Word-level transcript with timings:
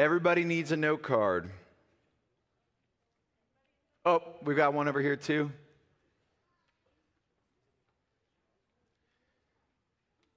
Everybody 0.00 0.44
needs 0.44 0.72
a 0.72 0.78
note 0.78 1.02
card. 1.02 1.50
Oh, 4.06 4.22
we've 4.42 4.56
got 4.56 4.72
one 4.72 4.88
over 4.88 5.02
here 5.02 5.14
too. 5.14 5.52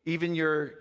Even 0.06 0.36
your 0.36 0.74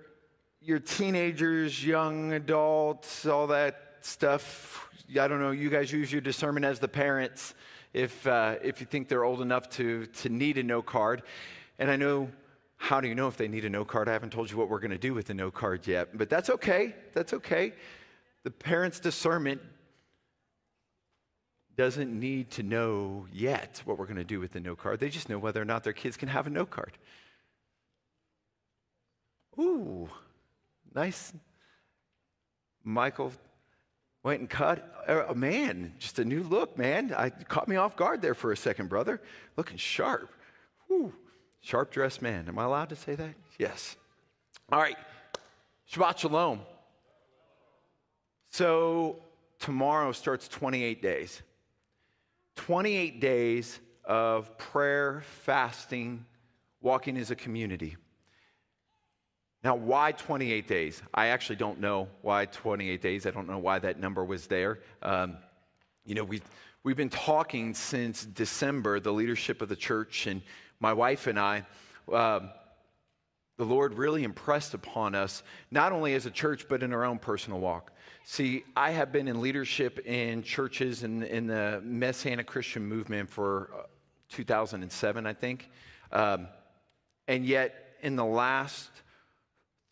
your 0.61 0.81
teenagers, 0.81 1.87
young 1.87 2.33
adults, 2.33 3.25
all 3.25 3.47
that 3.47 3.99
stuff. 4.01 4.89
I 5.11 5.29
don't 5.29 5.39
know. 5.39 5.53
You 5.53 5.71
guys 5.71 5.93
use 5.93 6.11
your 6.11 6.21
discernment 6.21 6.67
as 6.67 6.81
the 6.81 6.89
parents 6.89 7.55
if 7.95 8.27
uh, 8.27 8.57
if 8.65 8.81
you 8.81 8.87
think 8.87 9.07
they're 9.07 9.23
old 9.23 9.43
enough 9.43 9.71
to 9.77 10.07
to 10.07 10.29
need 10.29 10.59
a 10.59 10.65
note 10.65 10.87
card. 10.87 11.23
And 11.79 11.89
I 11.89 11.95
know. 11.95 12.33
How 12.79 13.01
do 13.01 13.07
you 13.07 13.15
know 13.15 13.29
if 13.29 13.37
they 13.37 13.47
need 13.47 13.65
a 13.65 13.71
note 13.71 13.87
card? 13.87 14.09
I 14.09 14.13
haven't 14.13 14.31
told 14.31 14.51
you 14.51 14.57
what 14.57 14.69
we're 14.69 14.81
going 14.81 14.91
to 14.91 14.99
do 14.99 15.15
with 15.15 15.27
the 15.27 15.35
note 15.35 15.55
card 15.55 15.87
yet, 15.87 16.19
but 16.19 16.29
that's 16.29 16.51
okay. 16.51 16.97
That's 17.15 17.33
okay. 17.33 17.75
The 18.45 18.51
parents' 18.51 19.01
discernment 19.01 19.61
doesn't 21.77 22.19
need 22.19 22.51
to 22.53 22.63
know 22.63 23.27
yet 23.33 23.83
what 23.85 23.99
we're 23.99 24.07
going 24.07 24.17
to 24.17 24.25
do 24.25 24.41
with 24.41 24.53
the 24.53 24.61
note 24.61 24.79
card. 24.79 25.01
They 25.01 25.09
just 25.09 25.29
know 25.29 25.39
whether 25.39 25.61
or 25.61 25.65
not 25.65 25.85
their 25.85 25.93
kids 25.93 26.17
can 26.17 26.29
have 26.29 26.47
a 26.47 26.51
note 26.51 26.71
card. 26.71 26.99
Ooh, 29.59 30.09
nice. 30.95 31.33
Michael 32.85 33.33
went 34.23 34.41
and 34.41 34.51
cut. 34.51 35.05
Oh, 35.09 35.31
er, 35.31 35.35
man, 35.35 35.95
just 35.99 36.19
a 36.19 36.25
new 36.25 36.43
look, 36.43 36.77
man. 36.77 37.15
I 37.17 37.31
caught 37.31 37.69
me 37.69 37.77
off 37.77 37.97
guard 37.97 38.23
there 38.23 38.35
for 38.35 38.53
a 38.53 38.57
second, 38.57 38.89
brother. 38.89 39.21
Looking 39.57 39.77
sharp. 39.77 40.33
Ooh, 40.91 41.13
Sharp 41.63 41.93
dressed 41.93 42.21
man. 42.21 42.47
Am 42.49 42.59
I 42.59 42.65
allowed 42.65 42.89
to 42.89 42.97
say 42.97 43.15
that? 43.15 43.35
Yes. 43.57 43.97
All 44.71 44.81
right. 44.81 44.97
Shabbat 45.91 46.19
Shalom. 46.19 46.61
So 48.53 49.17
tomorrow 49.61 50.13
starts 50.13 50.47
28 50.47 51.01
days. 51.01 51.41
28 52.57 53.19
days 53.19 53.81
of 54.05 54.59
prayer, 54.59 55.23
fasting, 55.45 56.27
walking 56.83 57.17
as 57.17 57.31
a 57.31 57.35
community. 57.35 57.97
Now, 59.65 59.75
why 59.75 60.13
28 60.13 60.69
days? 60.69 61.03
I 61.15 61.29
actually 61.29 61.57
don't 61.57 61.81
know 61.81 62.09
why 62.21 62.45
28 62.45 63.01
days. 63.01 63.27
I 63.27 63.31
don't 63.31 63.49
know 63.49 63.59
why 63.59 63.79
that 63.79 63.99
number 63.99 64.23
was 64.23 64.47
there. 64.49 64.81
Um, 65.01 65.39
you 66.05 66.15
know, 66.15 66.25
we've, 66.25 66.45
we've 66.85 66.97
been 66.97 67.09
talking 67.09 67.73
since 67.73 68.27
December, 68.27 69.01
the 69.01 69.13
leadership 69.13 69.63
of 69.63 69.71
the 69.71 69.77
church, 69.77 70.27
and 70.27 70.43
my 70.79 70.93
wife 70.93 71.27
and 71.27 71.39
I. 71.39 71.65
Um, 72.13 72.51
the 73.59 73.65
Lord 73.65 73.95
really 73.95 74.25
impressed 74.25 74.75
upon 74.75 75.15
us, 75.15 75.43
not 75.71 75.93
only 75.93 76.15
as 76.15 76.27
a 76.27 76.31
church, 76.31 76.67
but 76.69 76.83
in 76.83 76.93
our 76.93 77.05
own 77.05 77.19
personal 77.19 77.61
walk. 77.61 77.93
See, 78.25 78.65
I 78.77 78.91
have 78.93 79.13
been 79.13 79.29
in 79.29 79.41
leadership 79.41 80.07
in 80.07 80.43
churches 80.43 81.03
in, 81.03 81.23
in 81.25 81.47
the 81.47 81.81
Messianic 81.85 82.47
Christian 82.47 82.85
movement 82.85 83.29
for 83.29 83.71
uh, 83.77 83.83
2007, 84.31 85.27
I 85.27 85.33
think. 85.33 85.71
Um, 86.13 86.49
and 87.29 87.45
yet, 87.45 87.97
in 88.03 88.17
the 88.17 88.25
last 88.25 88.91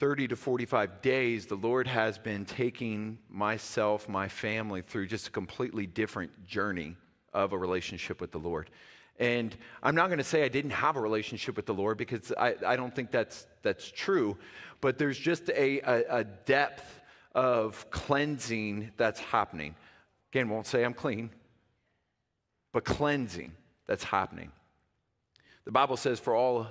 30 0.01 0.29
to 0.29 0.37
45 0.37 1.03
days, 1.03 1.47
the 1.47 1.57
Lord 1.57 1.87
has 1.87 2.19
been 2.19 2.45
taking 2.45 3.19
myself, 3.29 4.09
my 4.09 4.29
family 4.29 4.83
through 4.83 5.07
just 5.07 5.29
a 5.29 5.31
completely 5.31 5.87
different 5.87 6.47
journey 6.47 6.97
of 7.33 7.53
a 7.53 7.59
relationship 7.59 8.21
with 8.21 8.33
the 8.33 8.39
Lord. 8.39 8.71
And 9.21 9.55
I'm 9.83 9.95
not 9.95 10.07
going 10.07 10.19
to 10.19 10.25
say 10.25 10.45
I 10.45 10.49
didn't 10.49 10.71
have 10.71 10.97
a 10.97 11.01
relationship 11.01 11.55
with 11.55 11.67
the 11.67 11.75
Lord 11.75 11.99
because 11.99 12.33
I, 12.39 12.55
I 12.67 12.75
don't 12.75 12.95
think 12.95 13.11
that's, 13.11 13.47
that's 13.63 13.89
true, 13.91 14.39
but 14.81 14.97
there's 14.97 15.19
just 15.19 15.51
a, 15.51 15.81
a, 15.81 16.21
a 16.21 16.25
depth 16.25 17.01
of 17.35 17.89
cleansing 17.91 18.93
that's 18.97 19.21
happening. 19.21 19.75
Again, 20.33 20.49
won't 20.49 20.67
say 20.67 20.85
I'm 20.85 20.95
clean, 20.95 21.31
but 22.73 22.85
cleansing 22.85 23.53
that's 23.87 24.05
happening. 24.05 24.53
The 25.67 25.73
Bible 25.73 25.99
says, 25.99 26.19
For 26.19 26.35
all 26.35 26.69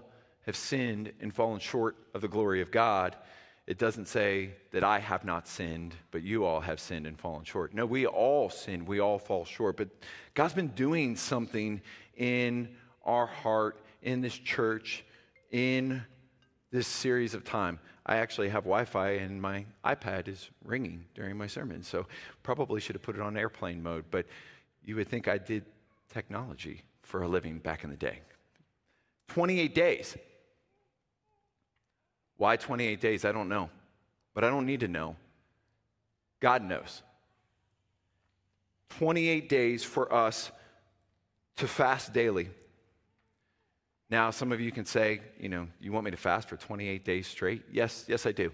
have 0.47 0.55
sinned 0.55 1.13
and 1.21 1.33
fallen 1.33 1.59
short 1.59 1.97
of 2.15 2.21
the 2.21 2.27
glory 2.27 2.61
of 2.61 2.71
God. 2.71 3.15
It 3.67 3.77
doesn't 3.77 4.07
say 4.07 4.55
that 4.71 4.83
I 4.83 4.97
have 4.97 5.23
not 5.23 5.47
sinned, 5.47 5.93
but 6.09 6.23
you 6.23 6.43
all 6.43 6.59
have 6.59 6.79
sinned 6.79 7.05
and 7.05 7.19
fallen 7.19 7.43
short. 7.43 7.75
No, 7.75 7.85
we 7.85 8.07
all 8.07 8.49
sin, 8.49 8.85
we 8.85 8.99
all 8.99 9.19
fall 9.19 9.45
short. 9.45 9.77
But 9.77 9.89
God's 10.33 10.55
been 10.55 10.69
doing 10.69 11.15
something 11.15 11.81
in 12.19 12.69
our 13.03 13.25
heart, 13.25 13.81
in 14.03 14.21
this 14.21 14.37
church, 14.37 15.03
in 15.49 16.03
this 16.69 16.87
series 16.87 17.33
of 17.33 17.43
time. 17.43 17.79
I 18.05 18.17
actually 18.17 18.49
have 18.49 18.63
Wi 18.63 18.85
Fi 18.85 19.11
and 19.11 19.41
my 19.41 19.65
iPad 19.83 20.27
is 20.27 20.49
ringing 20.63 21.05
during 21.15 21.37
my 21.37 21.47
sermon, 21.47 21.81
so 21.81 22.05
probably 22.43 22.79
should 22.79 22.95
have 22.95 23.01
put 23.01 23.15
it 23.15 23.21
on 23.21 23.35
airplane 23.35 23.81
mode. 23.81 24.05
But 24.11 24.27
you 24.83 24.95
would 24.95 25.07
think 25.07 25.27
I 25.27 25.37
did 25.37 25.65
technology 26.13 26.83
for 27.01 27.23
a 27.23 27.27
living 27.27 27.57
back 27.59 27.83
in 27.83 27.89
the 27.89 27.95
day. 27.95 28.19
28 29.29 29.73
days. 29.73 30.17
Why 32.37 32.55
28 32.55 33.01
days? 33.01 33.25
I 33.25 33.31
don't 33.31 33.49
know. 33.49 33.69
But 34.33 34.43
I 34.43 34.49
don't 34.49 34.65
need 34.65 34.79
to 34.81 34.87
know. 34.87 35.15
God 36.39 36.63
knows. 36.63 37.03
28 38.89 39.49
days 39.49 39.83
for 39.83 40.11
us 40.13 40.51
to 41.59 41.67
fast 41.67 42.13
daily. 42.13 42.49
Now, 44.09 44.31
some 44.31 44.51
of 44.51 44.59
you 44.59 44.71
can 44.71 44.85
say, 44.85 45.21
you 45.39 45.49
know, 45.49 45.67
you 45.79 45.91
want 45.91 46.05
me 46.05 46.11
to 46.11 46.17
fast 46.17 46.49
for 46.49 46.57
28 46.57 47.05
days 47.05 47.27
straight? 47.27 47.63
Yes, 47.71 48.05
yes, 48.07 48.25
I 48.25 48.31
do. 48.31 48.51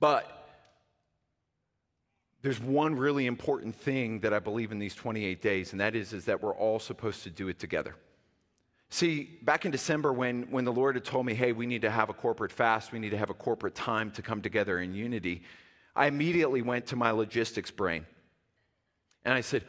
But 0.00 0.40
there's 2.42 2.60
one 2.60 2.96
really 2.96 3.26
important 3.26 3.76
thing 3.76 4.20
that 4.20 4.32
I 4.32 4.38
believe 4.38 4.72
in 4.72 4.78
these 4.78 4.94
28 4.94 5.40
days, 5.40 5.72
and 5.72 5.80
that 5.80 5.94
is, 5.94 6.12
is 6.12 6.24
that 6.24 6.42
we're 6.42 6.54
all 6.54 6.78
supposed 6.78 7.22
to 7.22 7.30
do 7.30 7.48
it 7.48 7.58
together. 7.58 7.94
See, 8.88 9.38
back 9.42 9.64
in 9.64 9.70
December, 9.70 10.12
when, 10.12 10.50
when 10.50 10.64
the 10.64 10.72
Lord 10.72 10.96
had 10.96 11.04
told 11.04 11.26
me, 11.26 11.34
hey, 11.34 11.52
we 11.52 11.66
need 11.66 11.82
to 11.82 11.90
have 11.90 12.08
a 12.08 12.14
corporate 12.14 12.50
fast, 12.50 12.90
we 12.90 12.98
need 12.98 13.10
to 13.10 13.18
have 13.18 13.30
a 13.30 13.34
corporate 13.34 13.76
time 13.76 14.10
to 14.12 14.22
come 14.22 14.42
together 14.42 14.80
in 14.80 14.94
unity, 14.94 15.42
I 15.94 16.06
immediately 16.06 16.62
went 16.62 16.86
to 16.86 16.96
my 16.96 17.12
logistics 17.12 17.70
brain. 17.70 18.06
And 19.24 19.34
I 19.34 19.42
said, 19.42 19.64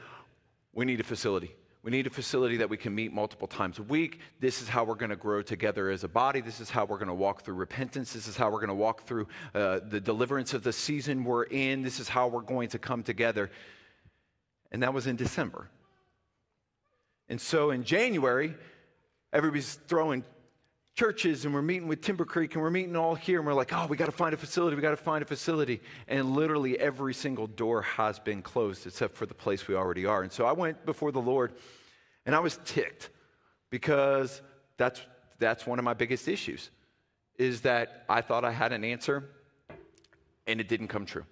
we 0.74 0.86
need 0.86 1.00
a 1.00 1.04
facility. 1.04 1.54
We 1.84 1.90
need 1.90 2.06
a 2.06 2.12
facility 2.12 2.58
that 2.58 2.70
we 2.70 2.78
can 2.78 2.94
meet 2.94 3.12
multiple 3.12 3.48
times 3.48 3.80
a 3.80 3.84
week. 3.84 4.20
This 4.40 4.62
is 4.62 4.68
how 4.68 4.84
we're 4.84 4.96
going 4.96 5.10
to 5.10 5.16
grow 5.16 5.42
together 5.42 5.90
as 5.90 6.04
a 6.04 6.08
body. 6.08 6.40
This 6.40 6.60
is 6.60 6.70
how 6.70 6.86
we're 6.86 7.00
going 7.00 7.08
to 7.08 7.14
walk 7.14 7.44
through 7.44 7.56
repentance. 7.56 8.14
This 8.14 8.28
is 8.28 8.38
how 8.38 8.52
we're 8.52 8.60
going 8.60 8.68
to 8.70 8.76
walk 8.76 9.08
through 9.08 9.28
uh, 9.56 9.80
the 9.88 10.00
deliverance 10.00 10.54
of 10.54 10.62
the 10.62 10.74
season 10.74 11.24
we're 11.24 11.44
in. 11.46 11.82
This 11.82 12.00
is 12.00 12.08
how 12.08 12.28
we're 12.28 12.42
going 12.42 12.70
to 12.70 12.80
come 12.80 13.02
together. 13.02 13.50
And 14.72 14.84
that 14.84 14.94
was 14.94 15.08
in 15.08 15.16
December. 15.16 15.70
And 17.30 17.42
so 17.42 17.72
in 17.72 17.84
January, 17.84 18.54
everybody's 19.34 19.74
throwing 19.74 20.24
churches 20.96 21.46
and 21.46 21.54
we're 21.54 21.62
meeting 21.62 21.88
with 21.88 22.02
Timber 22.02 22.26
Creek 22.26 22.54
and 22.54 22.62
we're 22.62 22.70
meeting 22.70 22.96
all 22.96 23.16
here 23.16 23.40
and 23.40 23.48
we're 23.48 23.54
like, 23.54 23.72
oh, 23.74 23.88
we 23.88 23.98
got 23.98 24.08
to 24.08 24.12
find 24.12 24.34
a 24.34 24.38
facility, 24.38 24.76
we 24.76 24.82
got 24.82 24.92
to 24.92 24.98
find 24.98 25.22
a 25.22 25.26
facility. 25.26 25.82
And 26.08 26.36
literally 26.36 26.78
every 26.80 27.14
single 27.14 27.48
door 27.48 27.82
has 27.82 28.20
been 28.20 28.42
closed 28.42 28.86
except 28.86 29.16
for 29.16 29.26
the 29.26 29.34
place 29.34 29.68
we 29.68 29.76
already 29.76 30.06
are. 30.06 30.22
And 30.22 30.32
so 30.32 30.46
I 30.46 30.52
went 30.52 30.86
before 30.86 31.12
the 31.12 31.22
Lord 31.22 31.54
and 32.26 32.36
I 32.36 32.40
was 32.40 32.60
ticked 32.66 33.10
because 33.70 34.42
that's, 34.78 35.02
that's 35.40 35.66
one 35.66 35.80
of 35.80 35.86
my 35.86 35.94
biggest 35.94 36.28
issues 36.28 36.70
is 37.38 37.62
that 37.62 38.06
I 38.10 38.22
thought 38.22 38.46
I 38.46 38.52
had 38.52 38.74
an 38.74 38.84
answer 38.84 39.30
and 40.46 40.60
it 40.60 40.68
didn't 40.68 40.90
come 40.90 41.06
true. 41.06 41.26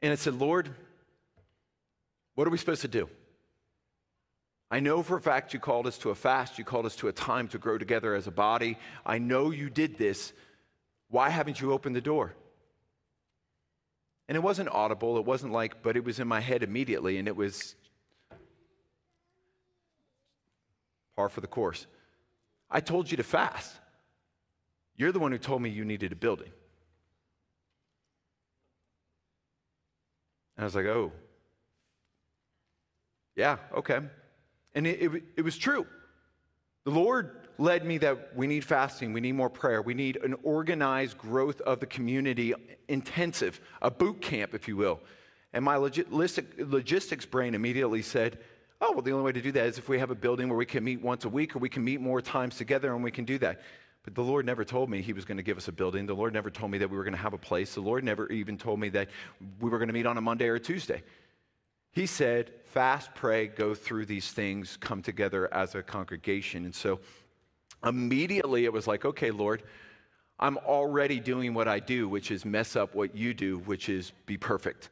And 0.00 0.12
I 0.12 0.16
said, 0.16 0.34
Lord, 0.34 0.70
what 2.34 2.46
are 2.46 2.50
we 2.50 2.58
supposed 2.58 2.82
to 2.82 2.88
do? 2.88 3.08
I 4.70 4.80
know 4.80 5.02
for 5.02 5.16
a 5.16 5.20
fact 5.20 5.54
you 5.54 5.60
called 5.60 5.86
us 5.86 5.98
to 5.98 6.10
a 6.10 6.14
fast, 6.14 6.58
you 6.58 6.64
called 6.64 6.86
us 6.86 6.96
to 6.96 7.08
a 7.08 7.12
time 7.12 7.48
to 7.48 7.58
grow 7.58 7.78
together 7.78 8.14
as 8.14 8.26
a 8.26 8.32
body. 8.32 8.78
I 9.04 9.18
know 9.18 9.50
you 9.50 9.70
did 9.70 9.98
this. 9.98 10.32
Why 11.08 11.28
haven't 11.28 11.60
you 11.60 11.72
opened 11.72 11.94
the 11.94 12.00
door? 12.00 12.34
And 14.28 14.36
it 14.36 14.40
wasn't 14.40 14.70
audible, 14.70 15.18
it 15.18 15.24
wasn't 15.24 15.52
like, 15.52 15.82
but 15.82 15.96
it 15.96 16.04
was 16.04 16.18
in 16.18 16.26
my 16.26 16.40
head 16.40 16.62
immediately, 16.62 17.18
and 17.18 17.28
it 17.28 17.36
was 17.36 17.76
par 21.14 21.28
for 21.28 21.40
the 21.40 21.46
course. 21.46 21.86
I 22.70 22.80
told 22.80 23.10
you 23.10 23.18
to 23.18 23.22
fast. 23.22 23.72
You're 24.96 25.12
the 25.12 25.18
one 25.18 25.32
who 25.32 25.38
told 25.38 25.60
me 25.60 25.70
you 25.70 25.84
needed 25.84 26.12
a 26.12 26.16
building. 26.16 26.50
And 30.56 30.62
I 30.62 30.64
was 30.64 30.74
like, 30.74 30.86
oh, 30.86 31.12
yeah, 33.36 33.58
okay. 33.76 34.00
And 34.74 34.86
it, 34.86 35.02
it, 35.02 35.22
it 35.36 35.42
was 35.42 35.56
true. 35.56 35.86
The 36.84 36.90
Lord 36.90 37.48
led 37.56 37.84
me 37.84 37.98
that 37.98 38.36
we 38.36 38.46
need 38.46 38.64
fasting, 38.64 39.12
we 39.12 39.20
need 39.20 39.32
more 39.32 39.48
prayer, 39.48 39.80
we 39.80 39.94
need 39.94 40.18
an 40.22 40.34
organized 40.42 41.16
growth 41.16 41.60
of 41.62 41.80
the 41.80 41.86
community, 41.86 42.52
intensive, 42.88 43.60
a 43.80 43.90
boot 43.90 44.20
camp, 44.20 44.54
if 44.54 44.68
you 44.68 44.76
will. 44.76 45.00
And 45.52 45.64
my 45.64 45.76
logistics 45.76 47.26
brain 47.26 47.54
immediately 47.54 48.02
said, 48.02 48.38
Oh, 48.80 48.92
well, 48.92 49.02
the 49.02 49.12
only 49.12 49.24
way 49.24 49.32
to 49.32 49.40
do 49.40 49.52
that 49.52 49.66
is 49.66 49.78
if 49.78 49.88
we 49.88 50.00
have 50.00 50.10
a 50.10 50.16
building 50.16 50.48
where 50.48 50.58
we 50.58 50.66
can 50.66 50.84
meet 50.84 51.00
once 51.00 51.24
a 51.24 51.28
week 51.28 51.54
or 51.54 51.60
we 51.60 51.68
can 51.68 51.84
meet 51.84 52.00
more 52.00 52.20
times 52.20 52.56
together 52.56 52.92
and 52.92 53.02
we 53.02 53.10
can 53.10 53.24
do 53.24 53.38
that. 53.38 53.62
But 54.02 54.14
the 54.14 54.22
Lord 54.22 54.44
never 54.44 54.64
told 54.64 54.90
me 54.90 55.00
He 55.00 55.14
was 55.14 55.24
going 55.24 55.38
to 55.38 55.42
give 55.42 55.56
us 55.56 55.68
a 55.68 55.72
building. 55.72 56.06
The 56.06 56.14
Lord 56.14 56.34
never 56.34 56.50
told 56.50 56.70
me 56.70 56.78
that 56.78 56.90
we 56.90 56.96
were 56.96 57.04
going 57.04 57.14
to 57.14 57.20
have 57.20 57.32
a 57.32 57.38
place. 57.38 57.74
The 57.74 57.80
Lord 57.80 58.04
never 58.04 58.30
even 58.30 58.58
told 58.58 58.78
me 58.78 58.90
that 58.90 59.08
we 59.60 59.70
were 59.70 59.78
going 59.78 59.88
to 59.88 59.94
meet 59.94 60.06
on 60.06 60.18
a 60.18 60.20
Monday 60.20 60.48
or 60.48 60.56
a 60.56 60.60
Tuesday. 60.60 61.02
He 61.94 62.06
said, 62.06 62.50
fast, 62.66 63.14
pray, 63.14 63.46
go 63.46 63.72
through 63.72 64.06
these 64.06 64.32
things, 64.32 64.76
come 64.80 65.00
together 65.00 65.52
as 65.54 65.76
a 65.76 65.82
congregation. 65.82 66.64
And 66.64 66.74
so 66.74 66.98
immediately 67.84 68.64
it 68.64 68.72
was 68.72 68.88
like, 68.88 69.04
okay, 69.04 69.30
Lord, 69.30 69.62
I'm 70.40 70.58
already 70.58 71.20
doing 71.20 71.54
what 71.54 71.68
I 71.68 71.78
do, 71.78 72.08
which 72.08 72.32
is 72.32 72.44
mess 72.44 72.74
up 72.74 72.96
what 72.96 73.14
you 73.14 73.32
do, 73.32 73.58
which 73.58 73.88
is 73.88 74.12
be 74.26 74.36
perfect. 74.36 74.90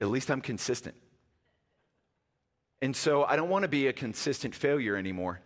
At 0.00 0.08
least 0.08 0.30
I'm 0.30 0.40
consistent. 0.40 0.94
And 2.80 2.96
so 2.96 3.24
I 3.24 3.36
don't 3.36 3.50
want 3.50 3.64
to 3.64 3.68
be 3.68 3.88
a 3.88 3.92
consistent 3.92 4.54
failure 4.54 4.96
anymore. 4.96 5.40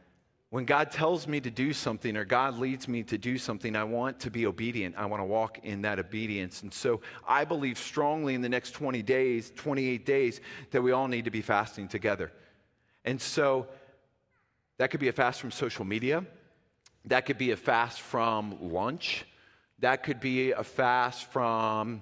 When 0.51 0.65
God 0.65 0.91
tells 0.91 1.29
me 1.29 1.41
to 1.41 1.51
do 1.51 1.73
something 1.73 2.17
or 2.17 2.25
God 2.25 2.59
leads 2.59 2.89
me 2.89 3.05
to 3.05 3.17
do 3.17 3.39
something, 3.39 3.77
I 3.77 3.85
want 3.85 4.19
to 4.21 4.31
be 4.33 4.47
obedient. 4.47 4.97
I 4.99 5.07
want 5.07 5.21
to 5.21 5.25
walk 5.25 5.61
in 5.63 5.83
that 5.83 6.01
obedience. 6.01 6.63
And 6.63 6.75
so 6.75 7.01
I 7.27 7.45
believe 7.45 7.79
strongly 7.79 8.35
in 8.35 8.43
the 8.43 8.49
next 8.49 8.73
20 8.73 9.01
days, 9.03 9.53
28 9.55 10.05
days, 10.05 10.41
that 10.73 10.83
we 10.83 10.91
all 10.91 11.07
need 11.07 11.27
to 11.27 11.31
be 11.31 11.41
fasting 11.41 11.87
together. 11.87 12.33
And 13.05 13.21
so 13.21 13.69
that 14.79 14.91
could 14.91 14.99
be 14.99 15.07
a 15.07 15.13
fast 15.13 15.41
from 15.41 15.53
social 15.53 15.85
media. 15.85 16.25
That 17.05 17.27
could 17.27 17.39
be 17.39 17.53
a 17.53 17.57
fast 17.57 18.01
from 18.01 18.73
lunch. 18.73 19.25
That 19.79 20.03
could 20.03 20.19
be 20.19 20.51
a 20.51 20.65
fast 20.65 21.27
from, 21.27 22.01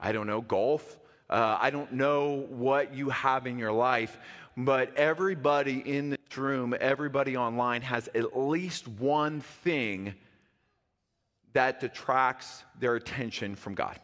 I 0.00 0.10
don't 0.10 0.26
know, 0.26 0.40
golf. 0.40 0.98
Uh, 1.30 1.56
I 1.60 1.70
don't 1.70 1.92
know 1.92 2.44
what 2.48 2.92
you 2.92 3.10
have 3.10 3.46
in 3.46 3.56
your 3.56 3.70
life, 3.70 4.18
but 4.64 4.96
everybody 4.96 5.78
in 5.78 6.10
this 6.10 6.36
room, 6.36 6.74
everybody 6.80 7.36
online 7.36 7.82
has 7.82 8.08
at 8.14 8.36
least 8.36 8.88
one 8.88 9.40
thing 9.40 10.14
that 11.52 11.80
detracts 11.80 12.64
their 12.78 12.96
attention 12.96 13.54
from 13.56 13.74
God. 13.74 13.98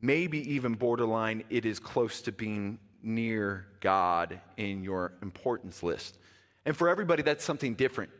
Maybe 0.00 0.54
even 0.54 0.74
borderline, 0.74 1.44
it 1.50 1.64
is 1.64 1.78
close 1.78 2.20
to 2.22 2.32
being 2.32 2.78
near 3.02 3.66
God 3.80 4.40
in 4.56 4.82
your 4.82 5.12
importance 5.22 5.82
list. 5.82 6.18
And 6.64 6.76
for 6.76 6.88
everybody, 6.88 7.22
that's 7.22 7.44
something 7.44 7.74
different. 7.74 8.10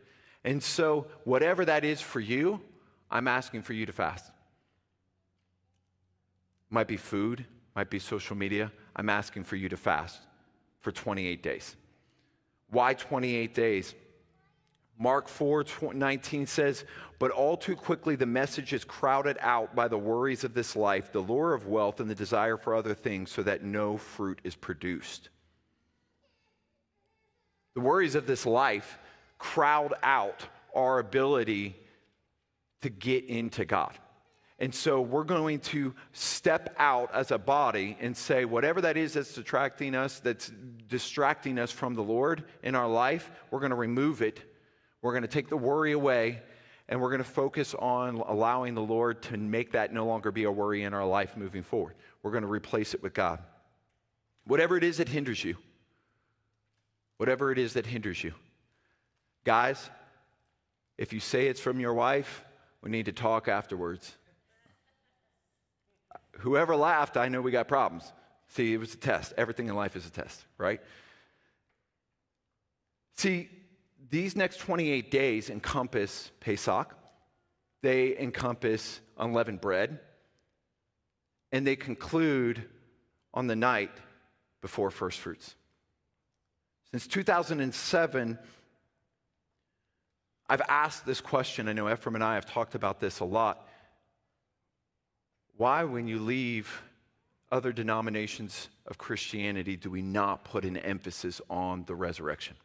And 0.43 0.61
so, 0.61 1.07
whatever 1.23 1.65
that 1.65 1.83
is 1.83 1.99
for 1.99 2.19
you, 2.19 2.61
I'm 3.11 3.27
asking 3.27 3.63
for 3.63 3.73
you 3.73 3.85
to 3.85 3.93
fast. 3.93 4.31
Might 6.69 6.87
be 6.87 6.97
food, 6.97 7.45
might 7.75 7.89
be 7.89 7.99
social 7.99 8.35
media. 8.35 8.71
I'm 8.95 9.09
asking 9.09 9.43
for 9.43 9.55
you 9.55 9.69
to 9.69 9.77
fast 9.77 10.21
for 10.87 10.93
28 10.93 11.43
days. 11.43 11.75
Why 12.69 12.93
28 12.93 13.53
days? 13.53 13.93
Mark 14.97 15.27
4 15.27 15.65
19 15.93 16.47
says, 16.47 16.85
But 17.19 17.31
all 17.31 17.57
too 17.57 17.75
quickly 17.75 18.15
the 18.15 18.25
message 18.25 18.71
is 18.71 18.85
crowded 18.85 19.37
out 19.41 19.75
by 19.75 19.89
the 19.89 19.97
worries 19.97 20.45
of 20.45 20.53
this 20.53 20.77
life, 20.77 21.11
the 21.11 21.19
lure 21.19 21.53
of 21.53 21.67
wealth, 21.67 21.99
and 21.99 22.09
the 22.09 22.15
desire 22.15 22.55
for 22.55 22.73
other 22.73 22.93
things, 22.93 23.31
so 23.31 23.43
that 23.43 23.65
no 23.65 23.97
fruit 23.97 24.39
is 24.45 24.55
produced. 24.55 25.27
The 27.73 27.81
worries 27.81 28.15
of 28.15 28.25
this 28.25 28.45
life 28.45 28.97
crowd 29.39 29.93
out 30.03 30.47
our 30.73 30.99
ability 30.99 31.75
to 32.79 32.89
get 32.89 33.25
into 33.25 33.65
God. 33.65 33.91
And 34.59 34.73
so 34.73 35.01
we're 35.01 35.23
going 35.23 35.59
to 35.59 35.93
step 36.13 36.75
out 36.79 37.13
as 37.13 37.29
a 37.29 37.37
body 37.37 37.95
and 37.99 38.17
say, 38.17 38.43
whatever 38.43 38.81
that 38.81 38.97
is 38.97 39.13
that's 39.13 39.33
distracting 39.33 39.93
us, 39.93 40.19
that's 40.19 40.51
distracting 40.87 41.59
us 41.59 41.71
from 41.71 41.93
the 41.93 42.01
Lord 42.01 42.43
in 42.63 42.73
our 42.73 42.87
life, 42.87 43.29
we're 43.51 43.59
going 43.59 43.69
to 43.69 43.75
remove 43.75 44.21
it. 44.23 44.41
We're 45.03 45.11
going 45.11 45.21
to 45.21 45.27
take 45.27 45.47
the 45.47 45.57
worry 45.57 45.91
away, 45.91 46.41
and 46.89 46.99
we're 46.99 47.11
going 47.11 47.23
to 47.23 47.29
focus 47.29 47.75
on 47.75 48.15
allowing 48.17 48.73
the 48.73 48.81
Lord 48.81 49.21
to 49.23 49.37
make 49.37 49.73
that 49.73 49.93
no 49.93 50.07
longer 50.07 50.31
be 50.31 50.45
a 50.45 50.51
worry 50.51 50.83
in 50.83 50.93
our 50.95 51.05
life 51.05 51.37
moving 51.37 51.61
forward. 51.61 51.93
We're 52.23 52.31
going 52.31 52.41
to 52.41 52.49
replace 52.49 52.95
it 52.95 53.03
with 53.03 53.13
God. 53.13 53.39
Whatever 54.45 54.75
it 54.75 54.83
is 54.83 54.97
that 54.97 55.07
hinders 55.07 55.43
you, 55.43 55.55
whatever 57.17 57.51
it 57.51 57.59
is 57.59 57.73
that 57.73 57.85
hinders 57.85 58.23
you. 58.23 58.33
Guys, 59.43 59.89
if 60.97 61.13
you 61.13 61.19
say 61.19 61.47
it's 61.47 61.61
from 61.61 61.79
your 61.79 61.93
wife, 61.93 62.43
we 62.81 62.89
need 62.89 63.05
to 63.05 63.11
talk 63.11 63.47
afterwards 63.47 64.15
whoever 66.39 66.75
laughed, 66.75 67.17
I 67.17 67.29
know 67.29 67.41
we 67.41 67.51
got 67.51 67.67
problems. 67.67 68.11
See, 68.49 68.73
it 68.73 68.77
was 68.77 68.93
a 68.93 68.97
test. 68.97 69.33
Everything 69.37 69.67
in 69.67 69.75
life 69.75 69.95
is 69.95 70.05
a 70.05 70.11
test, 70.11 70.45
right? 70.57 70.81
See, 73.15 73.49
these 74.09 74.35
next 74.35 74.59
28 74.59 75.11
days 75.11 75.49
encompass 75.49 76.31
Pesach, 76.39 76.95
they 77.81 78.17
encompass 78.17 78.99
unleavened 79.17 79.61
bread, 79.61 79.99
and 81.51 81.65
they 81.65 81.75
conclude 81.75 82.63
on 83.33 83.47
the 83.47 83.55
night 83.55 83.91
before 84.61 84.91
first 84.91 85.19
fruits. 85.19 85.55
Since 86.91 87.07
2007, 87.07 88.39
I've 90.49 90.61
asked 90.69 91.05
this 91.05 91.19
question. 91.19 91.67
I 91.67 91.73
know 91.73 91.91
Ephraim 91.91 92.15
and 92.15 92.23
I 92.23 92.35
have 92.35 92.45
talked 92.45 92.75
about 92.75 92.99
this 92.99 93.19
a 93.19 93.25
lot. 93.25 93.66
Why, 95.57 95.83
when 95.83 96.07
you 96.07 96.19
leave 96.19 96.83
other 97.51 97.71
denominations 97.71 98.69
of 98.85 98.97
Christianity, 98.97 99.75
do 99.75 99.89
we 99.89 100.01
not 100.01 100.43
put 100.43 100.63
an 100.65 100.77
emphasis 100.77 101.41
on 101.49 101.83
the 101.85 101.95
resurrection? 101.95 102.55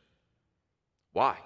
Why? 1.12 1.39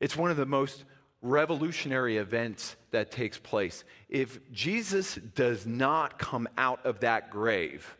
It's 0.00 0.16
one 0.16 0.30
of 0.30 0.36
the 0.36 0.46
most 0.46 0.84
revolutionary 1.20 2.16
events 2.16 2.76
that 2.90 3.10
takes 3.10 3.38
place. 3.38 3.84
If 4.08 4.40
Jesus 4.52 5.16
does 5.34 5.66
not 5.66 6.18
come 6.18 6.48
out 6.56 6.84
of 6.84 7.00
that 7.00 7.30
grave, 7.30 7.96